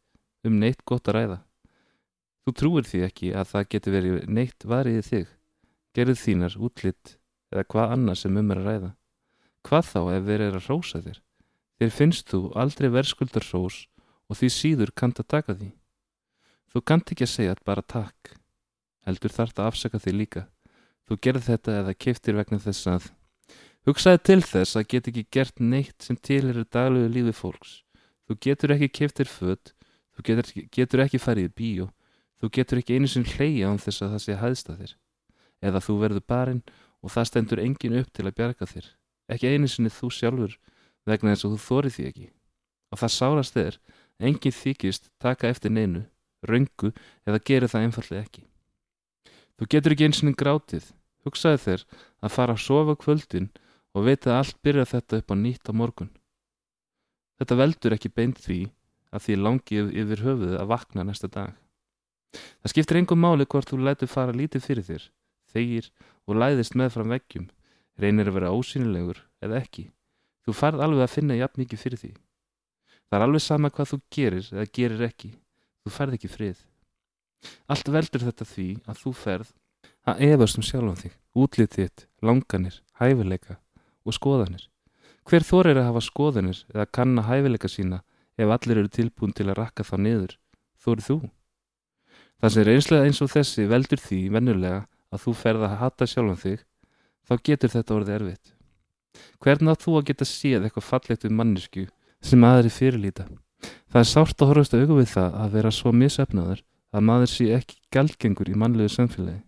um 0.47 0.59
neitt 0.61 0.85
gott 0.87 1.09
að 1.11 1.17
ræða. 1.19 1.39
Þú 2.45 2.55
trúir 2.57 2.87
því 2.89 3.03
ekki 3.07 3.33
að 3.37 3.51
það 3.53 3.69
getur 3.75 3.97
verið 3.97 4.29
neitt 4.29 4.67
variðið 4.67 5.09
þig. 5.11 5.33
Gerð 5.95 6.21
þínar 6.23 6.57
útlitt 6.59 7.15
eða 7.51 7.67
hvað 7.73 7.95
annað 7.97 8.21
sem 8.23 8.41
um 8.41 8.51
er 8.55 8.61
að 8.61 8.69
ræða. 8.71 8.91
Hvað 9.67 9.89
þá 9.91 10.01
ef 10.15 10.27
þeir 10.31 10.45
eru 10.47 10.61
að 10.61 10.69
rósa 10.71 11.03
þér? 11.05 11.21
Þér 11.81 11.95
finnst 11.97 12.31
þú 12.31 12.41
aldrei 12.61 12.89
verðskuldar 12.95 13.47
rós 13.53 13.79
og 14.31 14.39
því 14.41 14.51
síður 14.55 14.95
kant 14.97 15.21
að 15.21 15.31
taka 15.35 15.57
því. 15.59 15.71
Þú 16.71 16.85
kant 16.87 17.13
ekki 17.13 17.27
að 17.27 17.35
segja 17.35 17.57
bara 17.67 17.83
takk. 17.83 18.35
Heldur 19.05 19.33
þart 19.35 19.59
að 19.59 19.71
afsaka 19.73 20.01
þig 20.01 20.17
líka. 20.17 20.45
Þú 21.09 21.19
gerð 21.25 21.49
þetta 21.49 21.79
eða 21.81 21.97
keftir 21.99 22.37
vegna 22.39 22.61
þess 22.63 22.87
að 22.87 23.11
Hugsaði 23.89 24.21
til 24.29 24.43
þess 24.45 24.77
að 24.77 24.89
get 24.93 25.07
ekki 25.09 25.23
gert 25.33 25.61
neitt 25.61 26.05
sem 26.05 26.17
tilherir 26.17 26.67
daglegu 26.69 27.09
lífi 27.15 27.33
fólks. 27.33 27.71
Þú 28.29 28.37
getur 28.45 28.75
ekki 28.75 28.89
keftir 28.99 29.31
född, 29.31 29.73
þú 30.13 30.25
getur, 30.27 30.51
getur 30.77 31.03
ekki 31.07 31.21
farið 31.23 31.49
í 31.49 31.53
bíó, 31.57 31.87
þú 32.41 32.51
getur 32.57 32.81
ekki 32.81 32.97
einu 32.97 33.11
sinn 33.11 33.29
hleyja 33.29 33.71
án 33.71 33.81
þess 33.81 34.05
að 34.05 34.15
það 34.15 34.25
sé 34.25 34.37
hæðsta 34.41 34.77
þér. 34.81 34.93
Eða 35.61 35.85
þú 35.85 35.97
verður 36.01 36.27
barinn 36.33 36.63
og 37.05 37.13
það 37.15 37.29
stendur 37.31 37.63
engin 37.63 37.97
upp 38.01 38.13
til 38.13 38.27
að 38.27 38.37
bjarga 38.39 38.69
þér. 38.69 38.87
Ekki 39.31 39.53
einu 39.55 39.69
sinni 39.71 39.93
þú 39.93 40.11
sjálfur 40.17 40.57
vegna 41.09 41.35
þess 41.35 41.47
að 41.47 41.57
þú 41.57 41.61
þórið 41.67 41.97
því 41.97 42.07
ekki. 42.11 42.29
Og 42.91 43.01
það 43.01 43.15
sárast 43.17 43.57
þér, 43.57 43.77
engin 44.19 44.57
þykist 44.57 45.11
taka 45.23 45.51
eftir 45.53 45.75
neinu, 45.75 46.07
röngu 46.43 46.93
eða 47.29 47.43
gerir 47.45 47.71
það 47.71 47.87
einfallega 47.87 48.25
ekki. 48.25 48.47
Þú 49.61 49.69
getur 49.71 49.95
ekki 49.95 50.09
eins 50.09 50.23
og 50.25 50.37
grátið, 50.41 50.87
hugsaði 51.25 51.61
þér 51.65 51.85
að 52.25 52.35
fara 52.35 52.57
að 52.57 52.65
sofa 52.65 52.97
kvöldin 52.97 53.51
og 53.95 54.07
veit 54.07 54.27
að 54.27 54.39
allt 54.39 54.59
byrja 54.65 54.89
þetta 54.89 55.21
upp 55.21 55.33
á 55.33 55.37
nýtt 55.37 55.69
á 55.69 55.73
morgun. 55.77 56.13
Þetta 57.41 57.59
veldur 57.61 57.97
ekki 57.97 58.13
beint 58.13 58.41
því 58.41 58.61
að 59.11 59.27
því 59.27 59.37
langið 59.41 59.93
yfir 60.03 60.25
höfuðu 60.25 60.59
að 60.61 60.71
vakna 60.71 61.05
næsta 61.05 61.29
dag. 61.29 61.53
Það 62.33 62.73
skiptir 62.73 63.01
engum 63.01 63.23
máli 63.25 63.47
hvort 63.47 63.71
þú 63.71 63.81
lætur 63.85 64.11
fara 64.11 64.35
lítið 64.37 64.65
fyrir 64.67 64.87
þér, 64.87 65.05
þegir 65.53 65.91
og 66.29 66.39
læðist 66.39 66.77
með 66.79 66.93
fram 66.95 67.15
veggjum, 67.15 67.47
reynir 67.99 68.31
að 68.31 68.37
vera 68.39 68.53
ósynilegur 68.55 69.23
eða 69.43 69.63
ekki. 69.65 69.89
Þú 70.47 70.57
farð 70.57 70.85
alveg 70.85 71.07
að 71.07 71.15
finna 71.15 71.39
jafn 71.39 71.63
mikið 71.63 71.83
fyrir 71.85 72.03
því. 72.03 72.13
Það 73.11 73.19
er 73.19 73.25
alveg 73.27 73.43
sama 73.45 73.71
hvað 73.75 73.91
þú 73.91 74.01
gerir 74.15 74.51
eða 74.55 74.67
gerir 74.79 75.07
ekki. 75.09 75.33
Þú 75.83 75.93
farð 75.97 76.17
ekki 76.19 76.31
frið. 76.31 76.61
Allt 77.73 77.89
veldur 77.89 78.27
þetta 78.29 78.47
því 78.47 78.69
að 78.87 79.01
þú 79.01 79.13
ferð 79.17 79.51
að 80.09 80.23
efast 80.29 80.59
um 80.59 80.65
sjálfum 80.65 80.99
þig, 80.99 81.15
útlitið 81.37 81.77
þitt, 81.77 82.07
langanir, 82.25 82.77
hæfileika 83.01 83.59
og 84.05 84.17
skoðanir. 84.17 84.67
Hver 85.29 85.45
þor 85.47 85.71
er 85.71 85.81
að 85.81 85.89
hafa 85.91 86.05
skoðanir 86.05 86.63
eða 86.73 86.87
kanna 86.97 87.27
hæfileika 87.27 87.69
sína 87.69 88.01
ef 88.41 88.55
allir 88.55 88.81
eru 88.83 88.93
tilbúin 88.93 89.35
til 89.37 89.49
að 89.49 89.59
rakka 89.61 89.85
þá 89.85 89.97
niður? 90.01 90.37
Þórið 90.81 91.09
þú? 91.09 91.19
Það 92.41 92.53
sem 92.55 92.63
er 92.63 92.73
einslega 92.75 93.09
eins 93.09 93.21
og 93.21 93.31
þessi 93.35 93.67
veldur 93.69 94.01
því 94.01 94.21
vennulega 94.33 94.81
að 95.13 95.23
þú 95.27 95.35
ferð 95.37 95.67
að 95.67 95.77
hata 95.83 96.09
sjálfan 96.09 96.41
þig, 96.41 96.65
þá 97.29 97.35
getur 97.45 97.73
þetta 97.75 97.97
orðið 97.99 98.17
erfitt. 98.17 98.53
Hvernig 99.45 99.73
átt 99.75 99.85
þú 99.85 99.97
að 99.99 100.07
geta 100.09 100.29
séð 100.29 100.65
eitthvað 100.65 100.87
fallegt 100.87 101.27
við 101.27 101.37
mannesku 101.37 101.87
sem 102.25 102.47
aðri 102.47 102.73
fyrirlíta? 102.73 103.27
Það 103.91 104.01
er 104.01 104.09
sárt 104.09 104.41
að 104.41 104.53
horfast 104.53 104.75
að 104.75 104.85
auka 104.85 104.99
við 105.01 105.13
það 105.13 105.39
að 105.43 105.55
vera 105.59 105.73
svo 105.75 105.93
misöfnaður 105.93 106.63
að 106.91 107.07
maður 107.07 107.33
sé 107.35 107.47
ekki 107.59 107.81
gælgengur 107.93 108.51
í 108.51 108.59
mannlegu 108.59 108.93
samfélagi. 108.95 109.43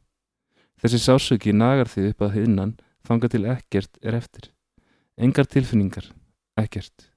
Þessi 0.83 1.01
sásöki 1.01 1.55
nagar 1.55 1.89
þig 1.89 2.11
upp 2.11 2.27
að 2.27 2.37
hinnan 2.41 2.75
þanga 3.07 3.31
til 3.33 3.45
ekkert 3.55 4.01
er 4.03 4.19
eftir. 4.19 4.51
Engar 5.17 5.49
tilfinningar, 5.49 6.11
ekkert. 6.59 7.09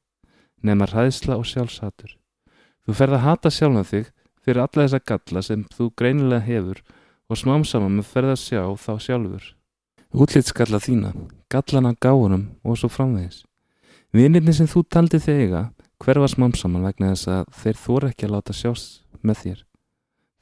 Nefna 0.62 0.88
ræðsla 0.90 1.38
og 1.40 1.48
sjálfsatur. 1.50 2.16
Þú 2.86 2.96
ferð 2.96 3.18
að 3.18 3.26
hata 3.26 3.52
sjálfan 3.52 3.90
þig 3.90 4.12
fyrir 4.46 4.62
alla 4.62 4.86
þessa 4.86 5.02
galla 5.10 5.42
sem 5.42 5.66
þú 5.74 5.90
greinilega 5.98 6.46
hefur 6.46 6.82
og 7.30 7.40
smám 7.42 7.66
saman 7.66 7.98
með 7.98 8.12
ferð 8.12 8.34
að 8.36 8.42
sjá 8.44 8.62
þá 8.78 8.92
sjálfur. 9.02 9.46
Útlýtskalla 10.16 10.80
þína, 10.80 11.12
gallana 11.50 11.96
gáunum 11.98 12.46
og 12.64 12.78
svo 12.78 12.90
framvegis. 12.94 13.42
Vinirni 14.14 14.54
sem 14.54 14.70
þú 14.70 14.86
taldi 14.88 15.20
þega 15.20 15.72
hverfa 16.00 16.30
smám 16.32 16.54
saman 16.56 16.86
vegna 16.86 17.16
þess 17.16 17.32
að 17.34 17.50
þeir 17.64 17.82
þóra 17.82 18.12
ekki 18.12 18.28
að 18.28 18.36
láta 18.36 18.56
sjást 18.56 19.02
með 19.26 19.42
þér. 19.42 19.66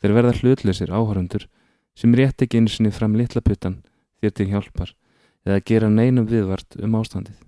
Þeir 0.03 0.15
verða 0.17 0.35
hlutleysir 0.41 0.91
áhörundur 0.91 1.47
sem 1.95 2.13
rétt 2.17 2.43
ekki 2.43 2.59
einu 2.59 2.73
sinni 2.73 2.91
fram 2.91 3.15
litla 3.15 3.41
puttan 3.41 3.79
þér 4.19 4.35
til 4.35 4.49
hjálpar 4.51 4.93
eða 5.47 5.63
gera 5.63 5.89
neinum 5.89 6.27
viðvart 6.27 6.75
um 6.83 6.99
ástandið. 6.99 7.39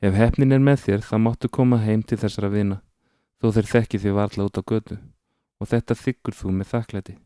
Ef 0.00 0.16
hefnin 0.16 0.56
er 0.56 0.62
með 0.64 0.86
þér 0.86 1.04
þá 1.04 1.16
máttu 1.20 1.50
koma 1.52 1.78
heim 1.84 2.02
til 2.02 2.16
þessara 2.18 2.48
vina 2.48 2.80
þó 3.40 3.52
þeir 3.52 3.72
þekki 3.74 4.00
því 4.00 4.14
varla 4.16 4.46
út 4.48 4.56
á 4.56 4.62
götu 4.64 4.96
og 5.60 5.70
þetta 5.70 5.96
þykkur 6.00 6.36
þú 6.36 6.54
með 6.56 6.70
þakklæti. 6.72 7.16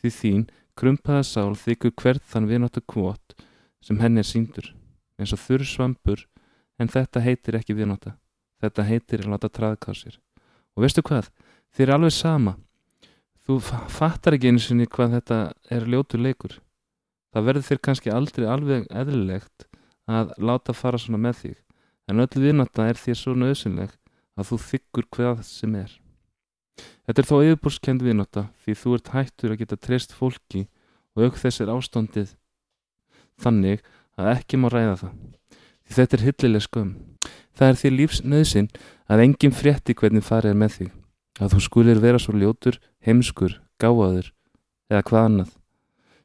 Því 0.00 0.12
þín 0.18 0.42
krumpaða 0.78 1.22
sál 1.28 1.54
þykkur 1.58 1.94
hvert 2.02 2.26
þann 2.32 2.48
vináttu 2.50 2.82
kvot 2.82 3.36
sem 3.82 4.00
henni 4.02 4.22
er 4.22 4.28
síndur 4.28 4.72
eins 5.20 5.34
og 5.34 5.40
þurr 5.42 5.66
svampur 5.68 6.26
en 6.80 6.90
þetta 6.90 7.22
heitir 7.22 7.58
ekki 7.58 7.76
vináta. 7.78 8.16
Þetta 8.62 8.86
heitir 8.86 9.24
að 9.24 9.34
láta 9.34 9.50
traðkásir. 9.50 10.18
Og 10.74 10.84
veistu 10.84 11.02
hvað? 11.06 11.30
Þið 11.74 11.86
er 11.86 11.94
alveg 11.96 12.14
sama. 12.14 12.56
Þú 13.42 13.58
fattar 13.90 14.36
ekki 14.36 14.52
eins 14.52 14.70
og 14.70 14.82
hvað 14.94 15.16
þetta 15.18 15.38
er 15.70 15.88
ljótur 15.90 16.22
leikur 16.22 16.60
það 17.32 17.48
verður 17.48 17.68
þér 17.68 17.80
kannski 17.86 18.12
aldrei 18.12 18.46
alveg 18.48 18.86
eðlilegt 18.92 19.66
að 20.10 20.34
láta 20.42 20.74
fara 20.76 21.00
svona 21.00 21.20
með 21.22 21.38
þig 21.40 21.58
en 22.10 22.24
öll 22.24 22.44
viðnáta 22.44 22.88
er 22.90 23.00
þér 23.00 23.18
svo 23.18 23.34
nöðsynleg 23.38 23.94
að 24.36 24.48
þú 24.50 24.58
þykkur 24.66 25.08
hvað 25.16 25.44
sem 25.46 25.76
er. 25.78 25.92
Þetta 27.02 27.22
er 27.22 27.28
þó 27.28 27.36
yfirbúrskend 27.42 28.04
viðnáta 28.06 28.44
því 28.62 28.76
þú 28.78 28.94
ert 28.96 29.12
hættur 29.12 29.54
að 29.54 29.62
geta 29.62 29.78
treyst 29.80 30.14
fólki 30.14 30.66
og 31.16 31.26
auk 31.26 31.38
þess 31.40 31.62
er 31.62 31.72
ástandið 31.72 32.34
þannig 33.42 33.82
að 34.20 34.30
ekki 34.36 34.60
má 34.60 34.68
ræða 34.70 34.98
það. 35.00 35.16
Því 35.82 35.96
þetta 35.98 36.16
er 36.16 36.24
hillileg 36.26 36.66
skömm. 36.66 36.92
Það 37.52 37.68
er 37.68 37.80
því 37.80 37.90
lífsnöðsinn 37.96 38.68
að 39.10 39.24
enginn 39.26 39.56
frétti 39.56 39.96
hvernig 39.98 40.24
farið 40.24 40.54
er 40.54 40.60
með 40.62 40.76
þig. 40.76 40.92
Að 41.40 41.56
þú 41.56 41.64
skulir 41.66 42.00
vera 42.00 42.20
svo 42.22 42.36
ljótur, 42.36 42.78
heimskur, 43.02 43.58
gáðaður 43.82 44.30
eða 44.92 45.02
hvað 45.08 45.28
annað. 45.28 45.50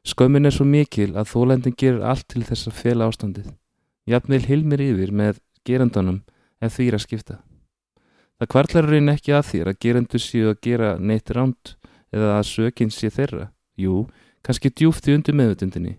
Skömmin 0.08 0.48
er 0.48 0.54
svo 0.54 0.64
mikil 0.68 1.10
að 1.18 1.32
þólendin 1.32 1.76
gerir 1.76 2.06
allt 2.06 2.28
til 2.30 2.44
þess 2.46 2.70
að 2.70 2.78
fela 2.78 3.08
ástandið. 3.10 3.50
Jafnveil 4.08 4.44
hilmir 4.46 4.84
yfir 4.84 5.12
með 5.12 5.42
gerandunum 5.68 6.22
ef 6.62 6.76
því 6.76 6.88
er 6.88 6.96
að 6.96 7.04
skipta. 7.04 7.40
Það 8.38 8.50
kvartlar 8.52 8.86
reyn 8.86 9.10
ekki 9.10 9.32
að 9.34 9.48
þér 9.48 9.68
að 9.72 9.78
gerandu 9.82 10.18
séu 10.22 10.50
að 10.52 10.60
gera 10.62 10.90
neitt 10.98 11.30
ránt 11.34 11.72
eða 12.14 12.36
að 12.36 12.44
sökinn 12.46 12.92
sé 12.94 13.10
þeirra. 13.10 13.48
Jú, 13.74 14.04
kannski 14.46 14.70
djúft 14.70 15.08
í 15.10 15.16
undir 15.16 15.34
meðutundinni, 15.34 15.96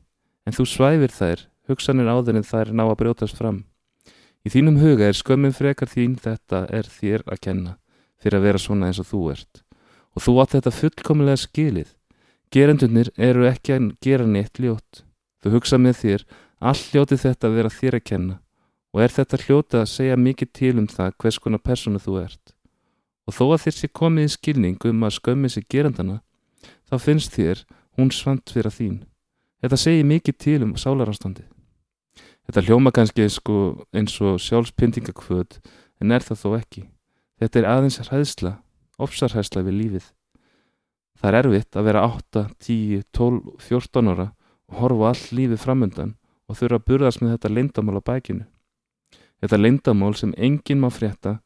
en 0.47 0.55
þú 0.55 0.65
svæfir 0.71 1.11
þær, 1.11 1.43
hugsanir 1.67 2.07
áður 2.07 2.39
en 2.39 2.47
þær 2.47 2.71
ná 2.71 2.85
að 2.85 2.97
brjótast 3.01 3.39
fram. 3.39 3.65
Í 4.47 4.53
þínum 4.53 4.79
huga 4.79 5.09
er 5.11 5.19
skömmin 5.19 5.55
frekar 5.55 5.91
þín 5.91 6.15
þetta 6.15 6.63
er 6.71 6.87
þér 6.87 7.27
að 7.27 7.43
kenna 7.43 7.77
fyrir 8.19 8.39
að 8.39 8.47
vera 8.47 8.63
svona 8.63 8.87
eins 8.87 9.03
og 9.03 9.11
þú 9.11 9.23
ert. 9.35 9.63
Og 10.15 10.23
þú 10.23 10.39
átt 10.39 10.55
þetta 10.55 10.77
fullkomulega 10.79 11.43
skilið 11.43 11.95
Gerendunir 12.49 13.11
eru 13.19 13.43
ekki 13.45 13.75
að 13.75 13.91
gera 14.01 14.25
neitt 14.25 14.57
ljót. 14.57 15.03
Þú 15.43 15.51
hugsa 15.53 15.77
með 15.77 15.99
þér, 15.99 16.23
all 16.59 16.79
ljóti 16.95 17.17
þetta 17.21 17.51
vera 17.53 17.69
þér 17.69 17.99
að 17.99 18.07
kenna 18.09 18.39
og 18.93 19.03
er 19.03 19.13
þetta 19.13 19.39
hljóta 19.43 19.83
að 19.83 19.91
segja 19.91 20.17
mikið 20.17 20.51
til 20.53 20.73
um 20.81 20.87
það 20.89 21.13
hvers 21.21 21.39
konar 21.39 21.61
personu 21.61 22.01
þú 22.01 22.15
ert. 22.23 22.55
Og 23.29 23.35
þó 23.37 23.43
að 23.53 23.61
þér 23.65 23.75
sé 23.77 23.91
komið 23.93 24.25
í 24.25 24.33
skilning 24.33 24.85
um 24.89 25.05
að 25.05 25.15
skömmi 25.19 25.51
sig 25.53 25.67
gerendana, 25.69 26.21
þá 26.89 26.95
finnst 26.97 27.35
þér 27.37 27.63
hún 27.97 28.11
svant 28.11 28.49
fyrir 28.49 28.73
þín. 28.73 28.99
Þetta 29.61 29.77
segir 29.77 30.07
mikið 30.07 30.37
til 30.39 30.59
um 30.65 30.75
sálarástandi. 30.79 31.45
Þetta 32.49 32.63
hljóma 32.65 32.93
kannski 32.95 33.27
sko 33.29 33.85
eins 33.93 34.15
og 34.25 34.39
sjálfspyntingakvöð 34.41 35.59
en 36.01 36.15
er 36.15 36.23
það 36.25 36.39
þó 36.41 36.49
ekki. 36.57 36.85
Þetta 37.39 37.59
er 37.59 37.67
aðeins 37.69 37.99
hræðsla, 38.07 38.53
ofsarhæðsla 38.97 39.63
við 39.67 39.77
lífið. 39.83 40.07
Það 41.19 41.29
er 41.29 41.37
erfitt 41.39 41.77
að 41.77 41.89
vera 41.89 42.05
8, 42.07 42.45
10, 42.65 43.03
12, 43.13 43.51
14 43.67 44.11
ára 44.13 44.29
og 44.71 44.79
horfa 44.79 45.11
all 45.11 45.37
lífið 45.37 45.61
framöndan 45.61 46.15
og 46.49 46.57
þurfa 46.57 46.79
að 46.79 46.87
burðast 46.87 47.21
með 47.21 47.35
þetta 47.35 47.53
leindamál 47.53 47.99
á 47.99 48.07
bækinu. 48.09 48.47
Þetta 49.39 49.59
leindamál 49.59 50.15
sem 50.19 50.33
enginn 50.37 50.81
má 50.83 50.89
frétta 50.91 51.39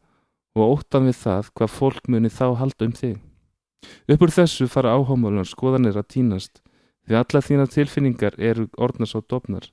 og 0.58 0.80
óttan 0.80 1.08
við 1.10 1.20
það 1.22 1.52
hvað 1.54 1.74
fólk 1.76 2.10
muni 2.10 2.32
þá 2.34 2.46
halda 2.58 2.88
um 2.88 2.96
þig. 2.98 3.16
Uppur 4.10 4.32
þessu 4.34 4.68
fara 4.72 4.96
áhámálun 4.96 5.48
skoðanir 5.48 5.98
að 6.00 6.10
týnast 6.16 6.62
því 7.08 7.20
alla 7.20 7.42
þína 7.44 7.70
tilfinningar 7.70 8.38
eru 8.40 8.68
orðna 8.78 9.10
svo 9.10 9.22
dopnar 9.22 9.70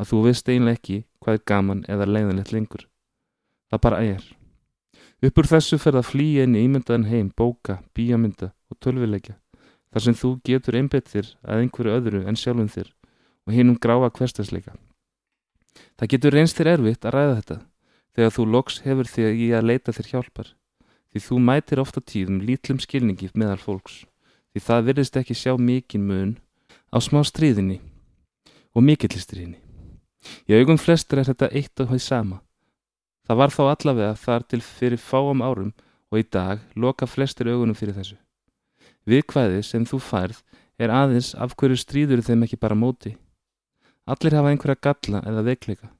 að 0.00 0.12
þú 0.12 0.22
veist 0.26 0.48
einlega 0.48 0.78
ekki 0.78 0.98
hvað 1.22 1.38
er 1.38 1.44
gaman 1.46 1.84
eða 1.88 2.08
leiðanlegt 2.08 2.52
lengur. 2.52 2.86
Það 3.70 3.84
bara 3.86 4.02
er. 4.04 4.24
Uppur 5.22 5.46
þessu 5.46 5.78
fer 5.78 5.94
það 5.94 6.08
flýja 6.10 6.46
inn 6.46 6.56
í 6.58 6.64
ímyndaðan 6.66 7.06
heim, 7.06 7.28
bóka, 7.30 7.78
bíamynda 7.94 8.50
og 8.72 8.80
tölvileikja 8.82 9.38
þar 9.92 10.06
sem 10.06 10.16
þú 10.16 10.32
getur 10.48 10.78
einbett 10.78 11.10
þér 11.12 11.28
að 11.44 11.62
einhverju 11.62 11.98
öðru 11.98 12.22
en 12.26 12.38
sjálfum 12.38 12.70
þér 12.72 12.88
og 13.46 13.54
hinn 13.54 13.72
um 13.72 13.78
gráa 13.78 14.10
hverstasleika. 14.10 14.74
Það 15.98 16.12
getur 16.14 16.36
reynst 16.36 16.58
þér 16.58 16.72
erfitt 16.76 17.06
að 17.06 17.14
ræða 17.16 17.36
þetta 17.40 17.58
þegar 18.12 18.34
þú 18.36 18.46
loks 18.54 18.80
hefur 18.86 19.08
þig 19.08 19.44
í 19.46 19.48
að 19.56 19.68
leita 19.70 19.94
þér 19.96 20.10
hjálpar 20.12 20.54
því 21.12 21.24
þú 21.26 21.38
mætir 21.48 21.82
ofta 21.82 22.00
tíðum 22.00 22.40
lítlum 22.44 22.80
skilningi 22.82 23.30
meðal 23.34 23.60
fólks 23.60 24.02
því 24.52 24.64
það 24.66 24.86
virðist 24.88 25.18
ekki 25.20 25.36
sjá 25.36 25.54
mikinn 25.56 26.08
mun 26.08 26.36
á 26.92 27.00
smá 27.00 27.22
stríðinni 27.24 27.80
og 28.76 28.84
mikillistriðinni. 28.84 29.58
Í 30.48 30.56
augum 30.60 30.78
flestur 30.80 31.20
er 31.20 31.28
þetta 31.28 31.50
eitt 31.52 31.80
og 31.82 31.92
hóið 31.92 32.04
sama. 32.04 32.40
Það 33.26 33.40
var 33.40 33.54
þá 33.54 33.62
allavega 33.64 34.18
þar 34.18 34.46
til 34.48 34.60
fyrir 34.64 35.00
fáam 35.00 35.42
árum 35.42 35.72
og 36.12 36.20
í 36.20 36.26
dag 36.28 36.62
loka 36.76 37.08
flestir 37.08 37.50
augunum 37.50 37.76
fyrir 37.78 37.96
þessu. 37.96 38.18
Viðkvæði 39.08 39.62
sem 39.66 39.86
þú 39.88 39.98
færð 40.02 40.42
er 40.78 40.92
aðeins 40.92 41.32
af 41.34 41.56
hverju 41.58 41.78
stríður 41.80 42.22
þeim 42.24 42.44
ekki 42.46 42.60
bara 42.60 42.78
móti. 42.78 43.16
Allir 44.06 44.34
hafa 44.34 44.50
einhverja 44.50 44.80
galla 44.82 45.20
eða 45.28 45.44
veikleika. 45.46 45.92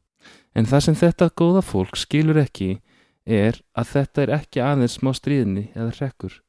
En 0.54 0.66
það 0.66 0.84
sem 0.86 0.96
þetta 0.98 1.30
góða 1.38 1.62
fólk 1.64 1.96
skilur 1.96 2.40
ekki 2.42 2.80
er 3.24 3.60
að 3.78 3.92
þetta 3.94 4.22
er 4.22 4.32
ekki 4.38 4.62
aðeins 4.62 4.98
smá 4.98 5.12
stríðni 5.14 5.68
eða 5.74 5.94
hrekkur. 5.98 6.40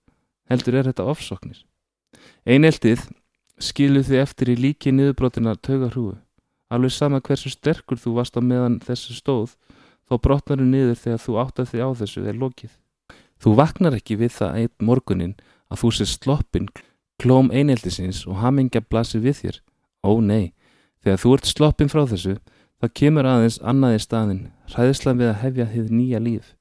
Heldur 0.49 0.79
er 0.79 0.89
þetta 0.89 1.05
ofsóknir. 1.13 1.61
Eineltið 2.45 3.05
skilur 3.61 4.05
þið 4.07 4.21
eftir 4.23 4.53
í 4.53 4.59
líki 4.59 4.91
niðurbrotina 4.91 5.55
tauga 5.55 5.91
hrúu. 5.93 6.15
Alveg 6.73 6.93
sama 6.95 7.21
hversu 7.21 7.51
sterkur 7.53 7.99
þú 8.01 8.15
varst 8.17 8.37
á 8.37 8.41
meðan 8.41 8.79
þessu 8.81 9.13
stóð, 9.13 9.53
þá 10.09 10.13
brotnar 10.25 10.61
þú 10.61 10.69
niður 10.71 10.97
þegar 10.97 11.21
þú 11.21 11.37
áttar 11.43 11.69
þig 11.69 11.85
á 11.85 11.89
þessu 12.01 12.23
eða 12.23 12.39
lokið. 12.41 12.73
Þú 13.43 13.53
vaknar 13.59 13.97
ekki 13.99 14.17
við 14.17 14.33
það 14.39 14.57
einn 14.61 14.87
morgunin 14.87 15.35
að 15.69 15.83
þú 15.83 15.91
sé 15.93 16.07
sloppin 16.09 16.67
klóm 17.21 17.51
eineltisins 17.53 18.23
og 18.25 18.41
hamingja 18.41 18.81
blasi 18.81 19.21
við 19.21 19.39
þér. 19.41 19.59
Ó 20.03 20.11
nei, 20.19 20.53
þegar 21.03 21.21
þú 21.21 21.33
ert 21.35 21.49
sloppin 21.49 21.91
frá 21.91 22.03
þessu, 22.07 22.37
þá 22.79 22.87
kemur 22.99 23.27
aðeins 23.27 23.59
annaði 23.63 24.01
staðin, 24.03 24.43
hræðislan 24.71 25.19
við 25.19 25.31
að 25.31 25.41
hefja 25.43 25.67
þið 25.73 25.91
nýja 25.99 26.21
líf. 26.23 26.53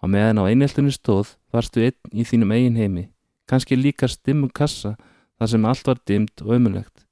Á 0.00 0.04
meðan 0.08 0.40
á 0.40 0.48
eineltinu 0.48 0.92
stóð 0.92 1.34
varstu 1.52 1.84
einn 1.84 2.12
í 2.12 2.24
þínum 2.24 2.54
eigin 2.56 2.78
heimi, 2.80 3.04
kannski 3.48 3.76
líka 3.76 4.08
stimmum 4.08 4.52
kassa 4.52 4.94
þar 5.40 5.52
sem 5.52 5.66
allt 5.68 5.88
var 5.88 6.00
dimmt 6.08 6.44
og 6.44 6.54
ömulegt. 6.56 7.04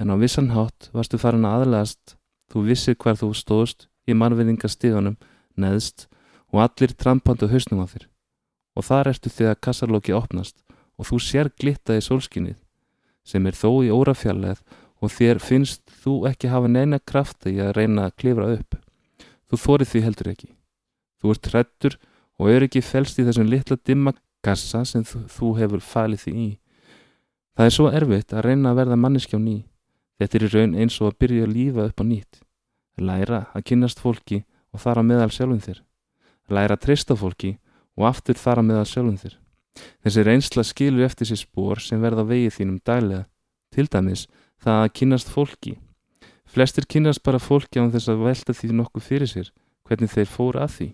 En 0.00 0.12
á 0.12 0.16
vissan 0.16 0.52
hátt 0.54 0.88
varstu 0.96 1.20
farin 1.20 1.44
að 1.44 1.64
aðlæðast, 1.64 2.16
þú 2.48 2.64
vissir 2.68 2.96
hvar 2.96 3.18
þú 3.20 3.34
stóðst 3.36 3.88
í 4.08 4.16
marfiðingastíðunum, 4.16 5.18
neðst 5.60 6.08
og 6.52 6.64
allir 6.64 6.96
trampandu 6.96 7.50
hausnum 7.52 7.84
á 7.84 7.86
þér. 7.92 8.08
Og 8.76 8.86
þar 8.86 9.12
ertu 9.12 9.32
þegar 9.32 9.60
kassarlóki 9.60 10.16
opnast 10.16 10.56
og 10.96 11.08
þú 11.08 11.20
sér 11.20 11.50
glitta 11.52 11.96
í 11.96 12.04
sólskinnið 12.04 12.58
sem 13.26 13.44
er 13.46 13.56
þó 13.56 13.84
í 13.84 13.90
órafjallegð 13.92 14.62
og 15.00 15.12
þér 15.14 15.40
finnst 15.40 15.82
þú 16.02 16.14
ekki 16.30 16.50
hafa 16.52 16.68
neina 16.68 17.00
krafta 17.00 17.50
í 17.50 17.58
að 17.62 17.74
reyna 17.78 18.08
að 18.08 18.16
klifra 18.20 18.48
upp. 18.56 18.76
Þú 19.48 19.60
þórið 19.64 19.92
því 19.92 20.02
heldur 20.06 20.32
ekki. 20.34 20.50
Þú 21.20 21.32
ert 21.34 21.50
hrettur 21.52 21.96
og 22.40 22.50
er 22.52 22.66
ekki 22.66 22.82
felst 22.84 23.18
í 23.20 23.24
þessum 23.26 23.48
litla 23.48 23.76
dimma 23.84 24.14
kassa 24.44 24.84
sem 24.88 25.04
þú, 25.04 25.24
þú 25.28 25.48
hefur 25.58 25.84
falið 25.84 26.24
því 26.24 26.34
í. 26.44 26.50
Það 27.56 27.66
er 27.66 27.74
svo 27.76 27.88
erfitt 27.92 28.32
að 28.32 28.46
reyna 28.46 28.70
að 28.70 28.80
verða 28.80 29.00
manniski 29.00 29.36
á 29.36 29.40
ný. 29.40 29.58
Þetta 30.20 30.36
er 30.36 30.44
í 30.44 30.52
raun 30.54 30.76
eins 30.76 31.00
og 31.00 31.10
að 31.10 31.18
byrja 31.24 31.46
að 31.46 31.54
lífa 31.56 31.86
upp 31.88 32.00
á 32.00 32.04
nýtt. 32.04 32.40
Læra 33.00 33.40
að 33.56 33.66
kynast 33.68 34.00
fólki 34.00 34.44
og 34.72 34.82
þar 34.84 35.00
á 35.00 35.02
meðal 35.04 35.30
sjálfum 35.32 35.60
þér. 35.64 35.82
Læra 36.52 36.76
að 36.76 36.84
treysta 36.84 37.16
fólki 37.16 37.54
og 37.96 38.06
aftur 38.10 38.36
þar 38.40 38.60
á 38.60 38.68
meðal 38.68 38.88
sjálfum 38.88 39.18
þér. 39.20 39.36
Þessi 40.04 40.24
reynsla 40.26 40.64
skilur 40.66 41.06
eftir 41.06 41.28
sér 41.30 41.40
spór 41.40 41.80
sem 41.80 42.00
verða 42.02 42.26
vegið 42.28 42.56
þínum 42.58 42.80
daglega. 42.84 43.26
Til 43.70 43.86
dæmis 43.86 44.26
það 44.60 44.82
að 44.84 44.92
kynast 44.98 45.32
fólki. 45.32 45.76
Flestir 46.50 46.86
kynast 46.90 47.22
bara 47.22 47.40
fólki 47.40 47.80
án 47.80 47.92
þess 47.94 48.10
að 48.10 48.24
velta 48.26 48.56
því 48.56 48.72
nokkuð 48.74 49.06
fyrir 49.06 49.30
sér, 49.30 49.52
hvernig 49.86 50.10
þeir 50.10 50.28
fóru 50.30 50.60
að 50.62 50.74
því. 50.76 50.88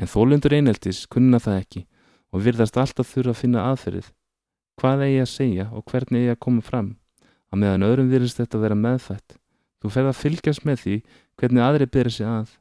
En 0.00 0.08
þólundur 0.08 0.56
eineltis 0.56 1.04
kunna 1.06 1.38
það 1.42 1.60
ekki 1.60 1.84
og 2.32 2.42
virðast 2.46 2.78
alltaf 2.80 3.12
þurfa 3.12 3.34
að 3.34 3.40
finna 3.42 3.66
aðferðið. 3.70 4.08
Hvað 4.80 5.04
eigi 5.06 5.20
að 5.20 5.30
segja 5.30 5.68
og 5.70 5.84
hvernig 5.90 6.22
eigi 6.24 6.32
að 6.32 6.42
koma 6.46 6.64
fram? 6.64 6.88
Að 7.52 7.60
meðan 7.60 7.86
öðrum 7.86 8.10
virðist 8.10 8.40
þetta 8.40 8.58
að 8.58 8.64
vera 8.64 8.78
meðfætt. 8.80 9.36
Þú 9.82 9.90
ferð 9.92 10.10
að 10.12 10.20
fylgjast 10.22 10.64
með 10.64 10.80
því 10.82 10.96
hvernig 11.36 11.64
aðri 11.66 11.88
byrja 11.92 12.14
sig 12.16 12.30
að. 12.32 12.54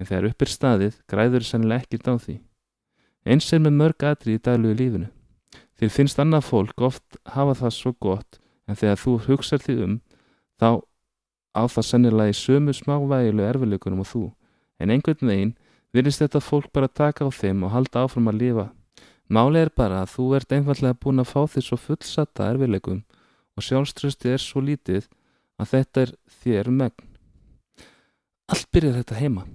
En 0.00 0.08
þegar 0.10 0.26
upp 0.30 0.42
er 0.42 0.50
staðið 0.50 0.96
græður 1.06 1.46
sannilega 1.46 1.84
ekkert 1.86 2.10
á 2.10 2.14
því. 2.18 2.36
Eins 3.24 3.52
er 3.54 3.62
með 3.62 3.78
mörg 3.78 4.06
atri 4.10 4.34
í 4.34 4.42
daglugu 4.42 4.80
lífinu. 4.80 5.08
Þér 5.80 5.90
finnst 5.90 6.20
annað 6.22 6.48
fólk 6.48 6.82
oft 6.86 7.18
hafa 7.34 7.56
það 7.58 7.74
svo 7.74 7.92
gott 8.00 8.38
en 8.68 8.78
þegar 8.78 9.00
þú 9.00 9.14
hugsaður 9.26 9.64
því 9.64 9.76
um 9.84 9.96
þá 10.60 10.68
á 11.54 11.62
það 11.70 11.88
sennilega 11.88 12.34
í 12.34 12.38
sömu 12.38 12.74
smávægilu 12.74 13.46
erfileikunum 13.46 14.02
og 14.04 14.10
þú. 14.10 14.24
En 14.78 14.90
einhvern 14.94 15.30
veginn 15.30 15.54
virðist 15.94 16.22
þetta 16.22 16.42
fólk 16.42 16.70
bara 16.74 16.90
taka 16.90 17.26
á 17.26 17.30
þeim 17.30 17.66
og 17.66 17.74
halda 17.74 18.04
áfram 18.04 18.30
að 18.30 18.40
lifa. 18.42 18.66
Málið 19.30 19.66
er 19.66 19.70
bara 19.74 20.02
að 20.02 20.14
þú 20.14 20.24
ert 20.38 20.52
einfallega 20.52 20.98
búin 21.00 21.22
að 21.22 21.30
fá 21.30 21.40
því 21.48 21.64
svo 21.64 21.78
fullsata 21.80 22.48
erfileikum 22.52 23.04
og 23.54 23.64
sjálfströsti 23.64 24.34
er 24.34 24.42
svo 24.42 24.62
lítið 24.62 25.06
að 25.58 25.70
þetta 25.70 26.02
er 26.04 26.14
þér 26.42 26.70
megn. 26.74 27.06
Allt 28.50 28.68
byrjar 28.74 28.98
þetta 29.00 29.20
heima. 29.22 29.46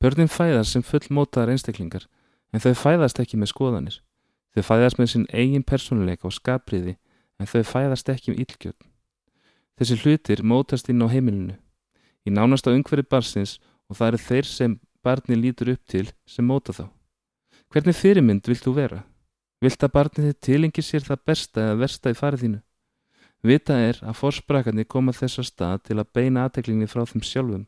Börnin 0.00 0.30
fæðar 0.30 0.68
sem 0.68 0.84
fullmótaðar 0.86 1.52
einstaklingar 1.54 2.06
en 2.52 2.62
þau 2.62 2.72
fæðast 2.76 3.20
ekki 3.20 3.40
með 3.40 3.52
skoðanir. 3.52 3.98
Þau 4.54 4.62
fæðast 4.66 4.98
með 4.98 5.10
sinn 5.12 5.26
eigin 5.30 5.66
persónuleika 5.66 6.26
og 6.26 6.34
skapriði 6.34 6.96
en 7.40 7.50
þau 7.50 7.62
fæðast 7.64 8.08
ekki 8.12 8.32
um 8.32 8.40
ílgjöld. 8.42 8.78
Þessi 9.78 9.98
hlutir 10.02 10.42
mótast 10.44 10.90
inn 10.92 11.00
á 11.00 11.08
heimilinu, 11.08 11.56
í 12.26 12.30
nánasta 12.34 12.74
umhverju 12.74 13.06
barsins 13.08 13.58
og 13.88 13.96
það 13.96 14.08
eru 14.08 14.22
þeir 14.26 14.48
sem 14.48 14.74
barni 15.04 15.38
lítur 15.38 15.72
upp 15.72 15.84
til 15.88 16.10
sem 16.28 16.44
móta 16.44 16.74
þá. 16.76 16.90
Hvernig 17.70 17.96
fyrirmynd 17.96 18.50
vilt 18.50 18.66
þú 18.66 18.74
vera? 18.76 19.04
Vilt 19.62 19.84
að 19.84 19.94
barnið 19.94 20.26
þið 20.26 20.40
tilengi 20.46 20.84
sér 20.84 21.06
það 21.06 21.24
besta 21.30 21.64
eða 21.64 21.78
versta 21.84 22.12
í 22.12 22.18
farið 22.18 22.44
þínu? 22.44 22.60
Vita 23.40 23.76
er 23.80 24.00
að 24.04 24.18
fórsprakarnir 24.18 24.88
koma 24.90 25.14
þessa 25.16 25.44
stað 25.46 25.86
til 25.88 25.96
að 26.00 26.10
beina 26.12 26.44
aðteklinni 26.44 26.88
frá 26.90 27.06
þeim 27.08 27.24
sjálfum. 27.24 27.64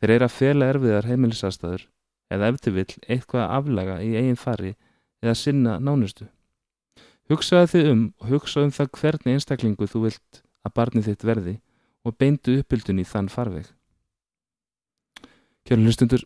Þeir 0.00 0.12
eru 0.14 0.28
að 0.28 0.36
fela 0.36 0.68
erfiðar 0.72 1.08
heimilisastæður 1.10 1.86
eða 2.32 2.48
eftir 2.52 2.74
vill 2.76 2.92
eitthvað 3.04 3.50
aflaga 3.58 3.98
í 4.04 4.14
eigin 4.16 4.40
fari 4.40 4.72
eða 5.26 5.36
sinna 5.38 5.76
nánustu. 5.82 6.28
Hugsaðu 7.26 7.70
þið 7.72 7.88
um 7.90 8.02
og 8.22 8.28
hugsa 8.30 8.62
um 8.62 8.72
það 8.74 8.92
hvernig 9.00 9.34
einstaklingu 9.34 9.88
þú 9.90 10.04
vilt 10.06 10.42
að 10.66 10.74
barnið 10.78 11.10
þitt 11.10 11.26
verði 11.26 11.54
og 12.06 12.16
beindu 12.20 12.60
uppbyldun 12.60 13.02
í 13.02 13.06
þann 13.06 13.30
farveg. 13.32 13.66
Kjörn 15.66 15.86
hlustundur, 15.88 16.22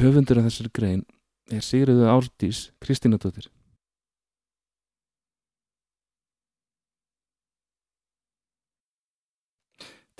höfundur 0.00 0.40
af 0.40 0.48
þessari 0.48 0.72
grein 0.72 1.02
er 1.52 1.64
Sigriðu 1.64 2.08
Árdís 2.08 2.70
Kristínadóttir. 2.80 3.50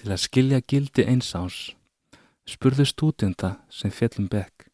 Til 0.00 0.08
að 0.12 0.22
skilja 0.24 0.60
gildi 0.64 1.04
eins 1.08 1.34
ás 1.36 1.70
spurðu 2.48 2.86
stúdenda 2.88 3.58
sem 3.72 3.92
fjellum 3.92 4.28
bekk 4.32 4.69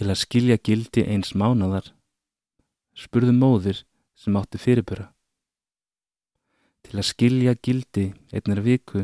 til 0.00 0.08
að 0.08 0.16
skilja 0.16 0.56
gildi 0.64 1.02
eins 1.12 1.34
mánadar, 1.36 1.90
spurðu 2.96 3.34
móðir 3.36 3.82
sem 4.16 4.38
átti 4.40 4.56
fyrirböra. 4.56 5.10
Til 6.88 6.94
að 7.02 7.06
skilja 7.10 7.52
gildi 7.60 8.06
einnar 8.32 8.62
viku, 8.64 9.02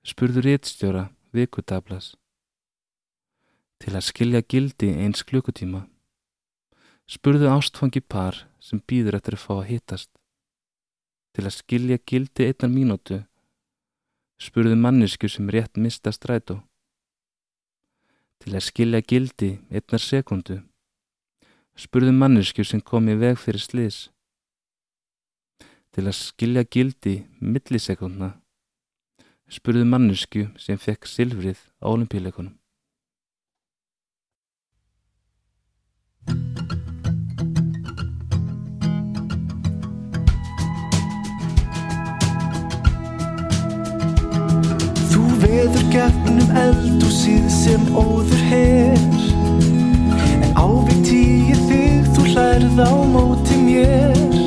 spurðu 0.00 0.46
réttstjóra 0.46 1.02
vikutablas. 1.36 2.14
Til 3.84 3.92
að 3.92 4.06
skilja 4.08 4.40
gildi 4.40 4.94
eins 4.96 5.26
klukkutíma, 5.28 5.84
spurðu 7.04 7.52
ástfangi 7.52 8.00
par 8.00 8.46
sem 8.64 8.80
býður 8.80 9.20
eftir 9.20 9.36
að 9.36 9.44
fá 9.44 9.54
að 9.58 9.70
hittast. 9.74 10.12
Til 11.36 11.44
að 11.44 11.58
skilja 11.58 12.00
gildi 12.00 12.48
einnar 12.48 12.72
mínútu, 12.72 13.22
spurðu 14.40 14.80
mannisku 14.88 15.28
sem 15.28 15.52
rétt 15.52 15.76
mista 15.76 16.16
strætó 16.16 16.62
til 18.42 18.56
að 18.58 18.66
skilja 18.66 19.00
gildi 19.06 19.50
einnar 19.70 20.02
sekundu. 20.02 20.56
Spurðu 21.78 22.12
mannesku 22.16 22.64
sem 22.66 22.82
kom 22.82 23.06
í 23.08 23.14
veg 23.20 23.38
fyrir 23.38 23.62
slis. 23.62 23.98
Til 25.94 26.08
að 26.08 26.18
skilja 26.18 26.64
gildi 26.66 27.14
millisekundna. 27.38 28.32
Spurðu 29.52 29.86
mannesku 29.86 30.48
sem 30.58 30.80
fekk 30.80 31.06
silfrið 31.06 31.60
á 31.78 31.86
olimpíleikunum. 31.92 32.56
Eldúsið 46.82 47.46
sem 47.50 47.82
óður 47.94 48.42
her. 48.50 48.98
En 50.42 50.50
ávik 50.58 51.02
tíu 51.06 51.56
þig 51.68 52.08
þú 52.14 52.26
hlærð 52.32 52.80
á 52.82 52.92
móti 53.12 53.58
mér. 53.62 54.38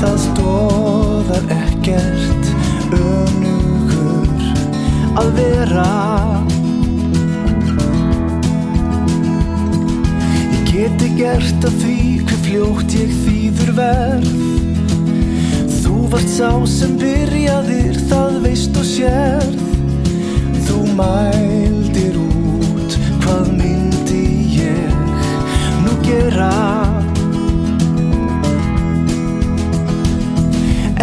Það 0.00 0.16
stóðar 0.24 1.44
ekkert 1.58 2.48
önugur 2.96 4.46
að 5.20 5.32
vera. 5.38 5.90
Ég 10.54 10.62
geti 10.72 11.10
gert 11.18 11.68
að 11.68 11.82
því 11.82 11.98
hver 12.24 12.40
fljótt 12.46 12.96
ég 13.00 13.18
þýður 13.24 13.74
verð. 13.80 14.32
Þú 15.82 15.98
vart 16.12 16.30
sá 16.30 16.50
sem 16.68 16.96
byrjaðir, 17.00 18.00
það 18.08 18.40
veist 18.46 18.80
og 18.80 18.88
sérð 18.88 19.53
mældir 20.94 22.14
út 22.22 22.94
hvað 23.22 23.48
myndi 23.58 24.22
ég 24.54 24.94
nú 25.82 25.94
gera? 26.06 26.52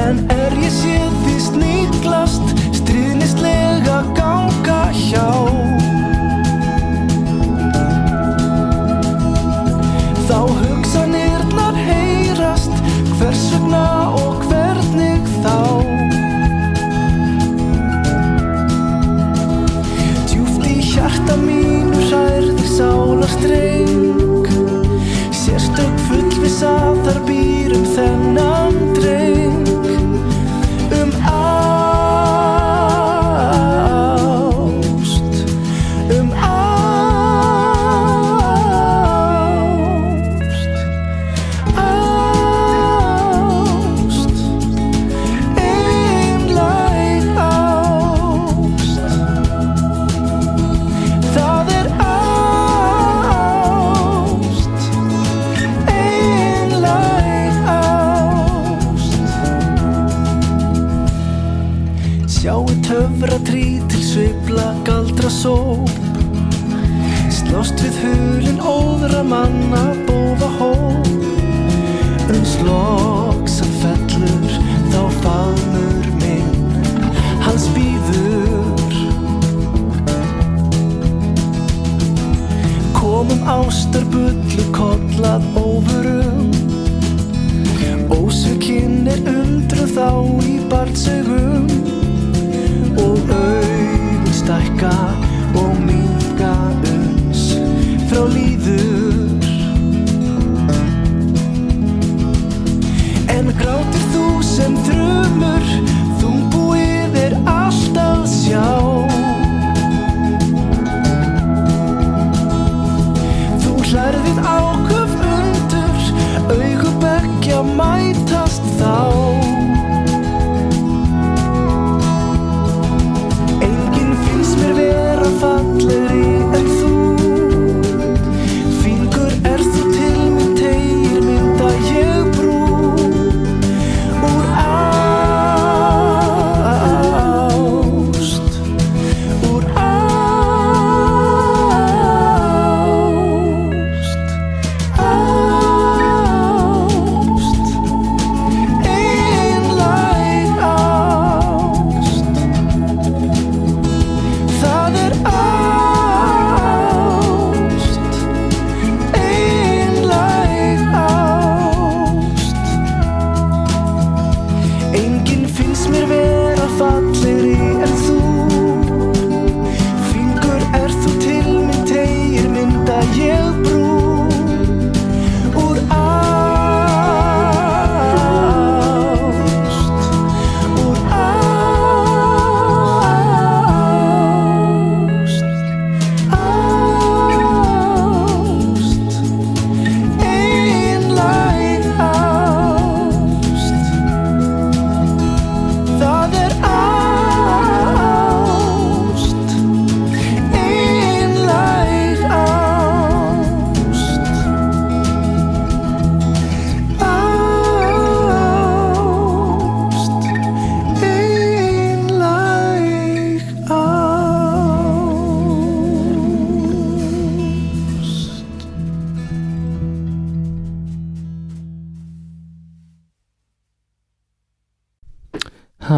En 0.05 0.23
er 0.31 0.55
ég 0.63 0.71
séð 0.79 1.11
því 1.25 1.35
sníklast 1.49 2.55
stríðnislega 2.79 3.99
ganga 4.15 4.81
hjá? 4.95 5.27
streng 23.41 24.45
Sérstökk 25.33 25.97
full 26.07 26.29
við 26.43 26.53
saðar 26.59 27.20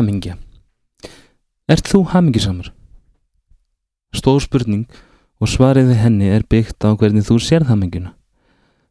Hamingja 0.03 0.33
Ert 1.71 1.87
þú 1.87 2.01
hamingjusamur? 2.11 2.73
Stór 4.11 4.41
spurning 4.43 4.81
og 5.39 5.47
svarið 5.47 5.93
við 5.93 6.01
henni 6.01 6.27
er 6.27 6.43
byggt 6.43 6.83
á 6.83 6.91
hvernig 6.91 7.23
þú 7.23 7.37
sérð 7.39 7.69
hamingjuna. 7.71 8.11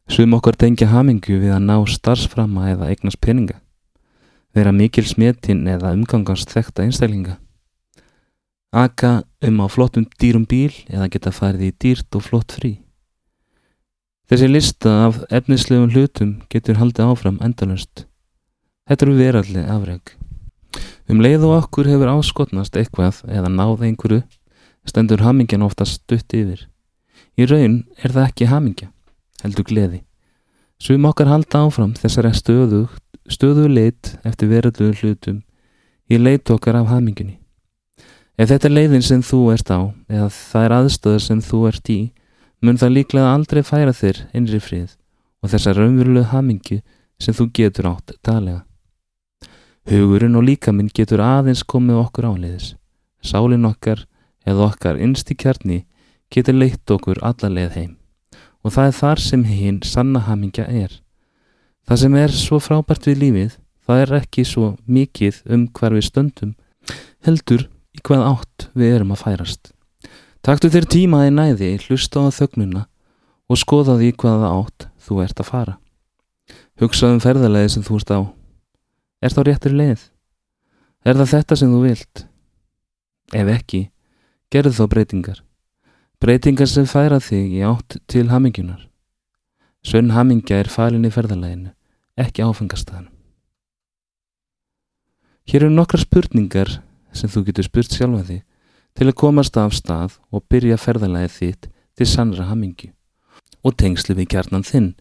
Sum 0.09 0.33
okkar 0.33 0.57
tengja 0.57 0.87
hamingju 0.89 1.37
við 1.43 1.53
að 1.53 1.67
ná 1.67 1.75
starfsframa 1.85 2.71
eða 2.71 2.89
eignast 2.89 3.21
peninga. 3.21 3.59
Vera 4.57 4.73
mikil 4.73 5.05
smetinn 5.05 5.67
eða 5.69 5.93
umgangast 5.93 6.49
þekta 6.49 6.87
einstaklinga. 6.87 7.37
Aka 8.73 9.21
um 9.45 9.61
á 9.61 9.69
flottum 9.69 10.09
dýrum 10.17 10.49
bíl 10.49 10.73
eða 10.89 11.11
geta 11.13 11.35
farið 11.35 11.69
í 11.69 11.71
dýrt 11.77 12.17
og 12.17 12.25
flott 12.25 12.57
frí. 12.57 12.79
Þessi 14.33 14.49
lista 14.49 14.97
af 15.11 15.21
efnislegum 15.29 15.93
hlutum 15.93 16.35
getur 16.49 16.81
haldið 16.81 17.13
áfram 17.13 17.39
endalust. 17.45 18.07
Þetta 18.89 19.05
eru 19.05 19.21
veralli 19.21 19.69
afreg. 19.77 20.17
Um 21.11 21.19
leið 21.19 21.43
og 21.47 21.57
okkur 21.57 21.89
hefur 21.91 22.11
áskotnast 22.13 22.77
eitthvað 22.79 23.23
eða 23.27 23.51
náð 23.51 23.83
einhverju 23.89 24.21
stendur 24.87 25.23
hamingjan 25.23 25.65
oftast 25.65 26.01
stutt 26.01 26.33
yfir. 26.35 26.67
Í 27.39 27.47
raun 27.49 27.83
er 27.97 28.13
það 28.13 28.27
ekki 28.27 28.49
hamingja, 28.51 28.89
heldur 29.43 29.67
gleði. 29.67 30.03
Sum 30.79 31.05
okkar 31.07 31.31
halda 31.31 31.63
áfram 31.65 31.93
þessari 31.97 32.33
stöðu, 32.35 32.81
stöðu 33.31 33.69
leit 33.71 34.15
eftir 34.27 34.51
verallu 34.51 34.91
hlutum 34.99 35.41
í 36.11 36.19
leit 36.19 36.49
okkar 36.51 36.77
af 36.81 36.91
hamingjunni. 36.91 37.39
Ef 38.37 38.49
þetta 38.49 38.69
er 38.69 38.75
leiðin 38.75 39.05
sem 39.05 39.21
þú 39.23 39.39
ert 39.53 39.69
á 39.71 39.79
eða 40.09 40.27
það 40.33 40.65
er 40.65 40.75
aðstöður 40.79 41.23
sem 41.23 41.41
þú 41.43 41.63
ert 41.69 41.89
í, 41.93 42.01
mun 42.63 42.79
það 42.81 42.95
líklega 42.97 43.33
aldrei 43.35 43.63
færa 43.63 43.93
þér 43.93 44.23
innri 44.33 44.59
frið 44.63 44.95
og 45.43 45.51
þessa 45.53 45.75
raunverulegu 45.77 46.31
hamingju 46.31 46.79
sem 47.21 47.35
þú 47.37 47.49
getur 47.53 47.91
átt 47.93 48.15
dalega. 48.25 48.63
Hugurinn 49.83 50.37
og 50.39 50.45
líkaminn 50.47 50.91
getur 50.95 51.19
aðeins 51.19 51.63
komið 51.67 51.97
okkur 52.05 52.29
áleiðis. 52.31 52.69
Sálinn 53.19 53.67
okkar 53.67 54.05
eða 54.47 54.69
okkar 54.69 54.99
innst 54.99 55.31
í 55.31 55.35
kjarni 55.35 55.81
getur 56.31 56.55
leitt 56.55 56.91
okkur 56.91 57.19
alla 57.19 57.49
leið 57.51 57.75
heim. 57.77 57.91
Og 58.63 58.71
það 58.75 58.89
er 58.89 58.97
þar 58.99 59.23
sem 59.23 59.43
hinn 59.43 59.81
sanna 59.83 60.21
hamingja 60.23 60.65
er. 60.71 61.01
Það 61.83 61.99
sem 61.99 62.15
er 62.15 62.31
svo 62.31 62.59
frábært 62.63 63.09
við 63.09 63.19
lífið, 63.25 63.57
það 63.83 64.03
er 64.05 64.13
ekki 64.21 64.45
svo 64.47 64.69
mikið 64.87 65.41
um 65.51 65.65
hvar 65.75 65.95
við 65.97 66.07
stöndum, 66.07 66.53
heldur 67.27 67.65
í 67.91 67.99
hvað 68.07 68.23
átt 68.29 68.67
við 68.71 68.95
erum 68.97 69.11
að 69.11 69.23
færast. 69.25 69.73
Taktu 70.43 70.71
þér 70.71 70.87
tíma 70.91 71.25
í 71.27 71.33
næði, 71.35 71.73
hlusta 71.87 72.23
á 72.23 72.31
þögnuna 72.31 72.85
og 73.51 73.59
skoða 73.59 73.97
því 73.99 74.13
hvaða 74.23 74.53
átt 74.61 74.87
þú 75.03 75.19
ert 75.23 75.43
að 75.43 75.49
fara. 75.51 75.75
Hugsa 76.79 77.11
um 77.11 77.19
ferðalegi 77.23 77.75
sem 77.75 77.83
þú 77.83 77.99
ert 77.99 78.15
á. 78.15 78.19
Er 79.23 79.31
þá 79.31 79.43
réttur 79.47 79.71
leið? 79.71 80.01
Er 81.07 81.15
það 81.15 81.29
þetta 81.31 81.55
sem 81.59 81.71
þú 81.71 81.81
vilt? 81.85 82.23
Ef 83.31 83.51
ekki, 83.53 83.79
gerðu 84.51 84.73
þá 84.75 84.83
breytingar. 84.91 85.39
Breytingar 86.19 86.67
sem 86.67 86.87
færa 86.87 87.21
þig 87.23 87.55
í 87.55 87.63
átt 87.63 87.97
til 88.11 88.25
hamingjunar. 88.31 88.83
Sönn 89.83 90.11
hamingja 90.15 90.59
er 90.59 90.71
falin 90.71 91.07
í 91.07 91.11
ferðaleginu, 91.11 91.71
ekki 92.19 92.43
áfengastæðan. 92.43 93.09
Hér 95.47 95.65
eru 95.65 95.73
nokkra 95.75 95.99
spurningar 96.03 96.77
sem 97.15 97.31
þú 97.31 97.47
getur 97.47 97.67
spurt 97.67 97.95
sjálfa 97.95 98.23
þig 98.27 98.43
til 98.95 99.07
að 99.09 99.19
komast 99.19 99.57
af 99.59 99.75
stað 99.75 100.19
og 100.31 100.45
byrja 100.51 100.79
ferðalegið 100.79 101.35
þitt 101.39 101.69
til 101.99 102.07
sannra 102.07 102.47
hamingju 102.51 102.93
og 103.63 103.75
tengslu 103.79 104.15
við 104.19 104.33
kjarnan 104.35 104.67
þinn, 104.67 104.93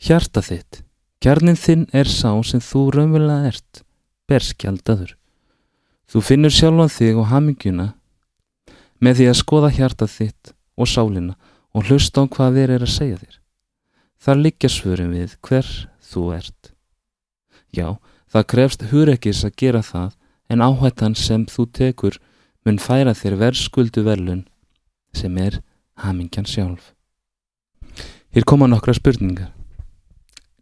hjarta 0.00 0.40
þitt. 0.44 0.80
Kjarnin 1.20 1.58
þinn 1.60 1.82
er 1.92 2.08
sá 2.08 2.30
sem 2.48 2.62
þú 2.64 2.86
raunverulega 2.94 3.50
ert, 3.50 3.82
berskjaldadur. 4.24 5.10
Þú 6.08 6.22
finnur 6.24 6.54
sjálfan 6.54 6.92
þig 6.94 7.18
og 7.20 7.28
hamingjuna 7.28 7.86
með 9.04 9.18
því 9.18 9.26
að 9.28 9.36
skoða 9.42 9.70
hjarta 9.76 10.08
þitt 10.08 10.54
og 10.80 10.88
sálina 10.88 11.36
og 11.76 11.84
hlusta 11.90 12.24
á 12.24 12.30
hvað 12.32 12.56
þér 12.56 12.72
er 12.78 12.86
að 12.86 12.94
segja 12.94 13.20
þér. 13.20 13.36
Þar 14.20 14.42
liggja 14.46 14.72
svörum 14.72 15.12
við 15.12 15.36
hver 15.44 15.68
þú 16.08 16.24
ert. 16.38 16.72
Já, 17.68 18.00
það 18.32 18.48
krefst 18.54 18.88
hurekis 18.88 19.44
að 19.44 19.56
gera 19.60 19.84
það 19.84 20.16
en 20.48 20.64
áhættan 20.64 21.20
sem 21.20 21.44
þú 21.44 21.68
tekur 21.68 22.20
mun 22.64 22.80
færa 22.80 23.12
þér 23.12 23.36
verðskuldu 23.44 24.08
verlun 24.08 24.46
sem 25.12 25.36
er 25.36 25.60
hamingjan 26.00 26.48
sjálf. 26.48 26.94
Hér 28.32 28.48
koma 28.48 28.72
nokkra 28.72 28.96
spurningar. 28.96 29.52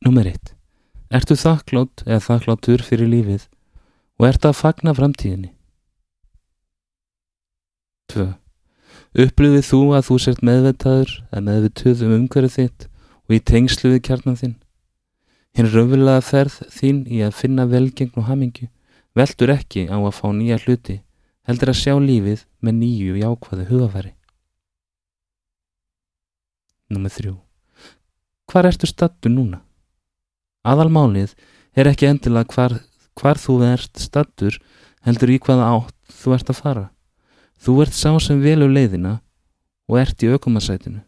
Númer 0.06 0.28
1. 0.30 0.52
Ertu 1.10 1.34
þakklátt 1.34 2.04
eða 2.06 2.20
þakkláttur 2.22 2.84
fyrir 2.86 3.08
lífið 3.10 3.48
og 4.20 4.26
ertu 4.28 4.50
að 4.50 4.60
fagna 4.60 4.94
framtíðinni? 4.94 5.50
2. 8.14 8.28
Upplifið 9.24 9.66
þú 9.66 9.80
að 9.98 10.06
þú 10.06 10.20
sért 10.22 10.44
meðvitaður 10.46 11.12
eða 11.32 11.44
meðvituð 11.48 12.06
um 12.06 12.14
umhverju 12.20 12.54
þitt 12.54 12.88
og 13.26 13.34
í 13.34 13.42
tengslu 13.50 13.92
við 13.96 14.04
kjarnan 14.06 14.38
þinn? 14.38 14.56
Hinn 15.58 15.70
röfulega 15.74 16.22
ferð 16.22 16.62
þín 16.78 17.04
í 17.10 17.22
að 17.26 17.36
finna 17.42 17.66
velgengn 17.66 18.14
og 18.22 18.28
hamingju 18.30 18.70
veldur 19.18 19.56
ekki 19.58 19.88
á 19.90 19.98
að 19.98 20.14
fá 20.14 20.26
nýja 20.30 20.62
hluti 20.62 21.00
heldur 21.50 21.72
að 21.74 21.80
sjá 21.82 21.96
lífið 21.98 22.46
með 22.62 22.82
nýju 22.84 23.22
jákvæðu 23.24 23.70
hugafæri. 23.72 24.12
Númer 26.94 27.10
3. 27.10 27.34
Hvar 28.48 28.68
ertu 28.68 28.86
stattu 28.86 29.32
núna? 29.32 29.64
Aðalmálið 30.68 31.34
er 31.78 31.88
ekki 31.90 32.08
endilega 32.08 32.52
hvar, 32.54 32.76
hvar 33.18 33.40
þú 33.40 33.60
ert 33.68 34.00
stattur 34.00 34.58
heldur 35.06 35.32
í 35.32 35.40
hvaða 35.40 35.68
átt 35.76 35.94
þú 36.20 36.34
ert 36.36 36.52
að 36.52 36.60
fara. 36.62 36.86
Þú 37.58 37.80
ert 37.84 37.96
sá 37.96 38.10
sem 38.22 38.40
velur 38.42 38.70
leiðina 38.70 39.18
og 39.88 40.00
ert 40.00 40.22
í 40.22 40.30
aukomasætinu. 40.32 41.00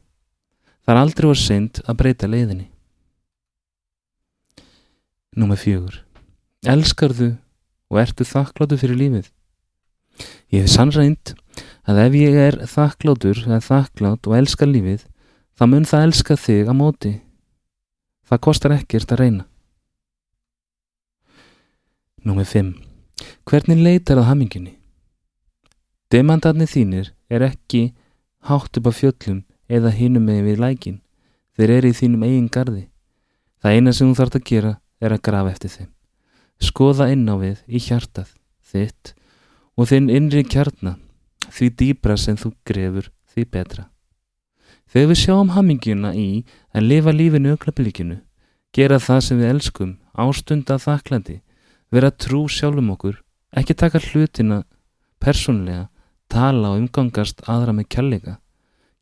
Það 0.84 0.94
er 0.94 1.00
aldrei 1.00 1.28
var 1.28 1.40
seint 1.40 1.82
að 1.84 1.98
breyta 2.00 2.30
leiðinni. 2.30 2.70
Númer 5.36 5.60
4. 5.60 6.00
Elskarðu 6.72 7.34
og 7.90 8.00
ertu 8.02 8.26
þakkláttu 8.26 8.78
fyrir 8.80 8.98
lífið? 8.98 9.28
Ég 10.50 10.64
hef 10.64 10.72
sannrænt 10.72 11.34
að 11.86 12.00
ef 12.06 12.16
ég 12.18 12.38
er 12.48 12.58
þakkláttur 12.70 13.44
eða 13.46 13.60
þakklátt 13.64 14.26
og 14.26 14.36
elskar 14.40 14.70
lífið 14.70 15.06
þá 15.58 15.64
mun 15.70 15.86
það 15.86 16.06
elska 16.08 16.36
þig 16.40 16.72
á 16.72 16.74
móti. 16.74 17.12
Það 18.26 18.44
kostar 18.46 18.74
ekkert 18.74 19.14
að 19.14 19.22
reyna. 19.22 19.49
Númið 22.20 22.50
5. 22.52 22.72
Hvernig 23.48 23.78
leitar 23.80 24.18
það 24.18 24.26
haminginni? 24.28 24.74
Demandarnir 26.12 26.68
þínir 26.68 27.06
er 27.32 27.46
ekki 27.46 27.94
hátt 28.44 28.76
upp 28.76 28.90
á 28.90 28.92
fjöllum 28.92 29.38
eða 29.72 29.94
hinum 29.96 30.26
með 30.28 30.42
við 30.50 30.60
lækin. 30.60 30.98
Þeir 31.56 31.72
eru 31.78 31.88
í 31.88 31.96
þínum 31.96 32.26
eigin 32.28 32.50
gardi. 32.52 32.84
Það 33.64 33.72
eina 33.72 33.96
sem 33.96 34.12
þú 34.12 34.18
þarf 34.20 34.36
að 34.36 34.46
gera 34.52 34.74
er 35.00 35.16
að 35.16 35.24
grafa 35.30 35.54
eftir 35.54 35.74
þeim. 35.78 35.90
Skoða 36.60 37.08
inn 37.14 37.24
á 37.24 37.34
við 37.40 37.64
í 37.64 37.80
hjartað 37.88 38.36
þitt 38.68 39.14
og 39.80 39.88
þinn 39.88 40.12
innri 40.12 40.44
kjarnar. 40.44 41.00
Því 41.48 41.72
dýbra 41.80 42.20
sem 42.20 42.36
þú 42.36 42.52
grefur, 42.68 43.08
því 43.32 43.44
betra. 43.48 43.88
Þegar 44.92 45.08
við 45.08 45.22
sjáum 45.24 45.54
hammingina 45.56 46.12
í 46.12 46.44
að 46.76 46.84
lifa 46.84 47.14
lífinu 47.16 47.56
öklablíkinu, 47.56 48.20
gera 48.76 49.00
það 49.00 49.20
sem 49.24 49.40
við 49.40 49.54
elskum, 49.54 49.96
ástunda 50.12 50.76
þaklandi, 50.78 51.40
vera 51.90 52.10
trú 52.10 52.44
sjálfum 52.48 52.92
okkur, 52.94 53.16
ekki 53.56 53.74
taka 53.74 54.00
hlutina 54.02 54.62
persónlega, 55.20 55.88
tala 56.30 56.74
og 56.74 56.84
umgangast 56.84 57.42
aðra 57.50 57.74
með 57.74 57.90
kjallega, 57.94 58.36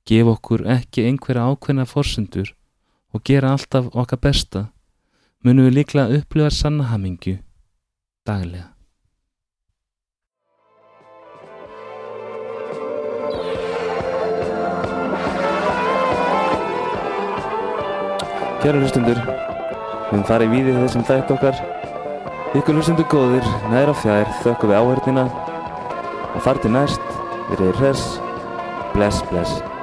gefa 0.09 0.35
okkur 0.37 0.65
ekki 0.79 1.05
einhverja 1.09 1.45
ákveðna 1.53 1.85
forsendur 1.89 2.55
og 3.13 3.25
gera 3.29 3.53
alltaf 3.53 3.93
okkar 3.93 4.23
besta, 4.25 4.65
munum 5.45 5.69
við 5.69 5.81
líklega 5.83 6.21
upplifa 6.23 6.51
sanna 6.51 6.89
hamingju 6.89 7.39
daglega. 8.27 8.73
Kjæra 18.59 18.81
hlustundur, 18.83 19.21
við 19.23 20.09
höfum 20.09 20.25
farið 20.27 20.57
víðið 20.57 20.81
þessum 20.83 21.05
þætt 21.07 21.37
okkar. 21.37 21.78
Ykkur 22.57 22.79
hlustundur 22.79 23.05
góðir, 23.13 23.45
næra 23.69 23.93
fjær, 23.93 24.31
þökkum 24.41 24.71
við 24.71 24.79
áhörnina 24.81 25.27
og 26.33 26.41
þar 26.47 26.63
til 26.63 26.73
næst, 26.73 27.11
við 27.51 27.61
reyðir 27.61 27.81
hress, 27.83 28.07
bless, 28.95 29.21
bless. 29.29 29.78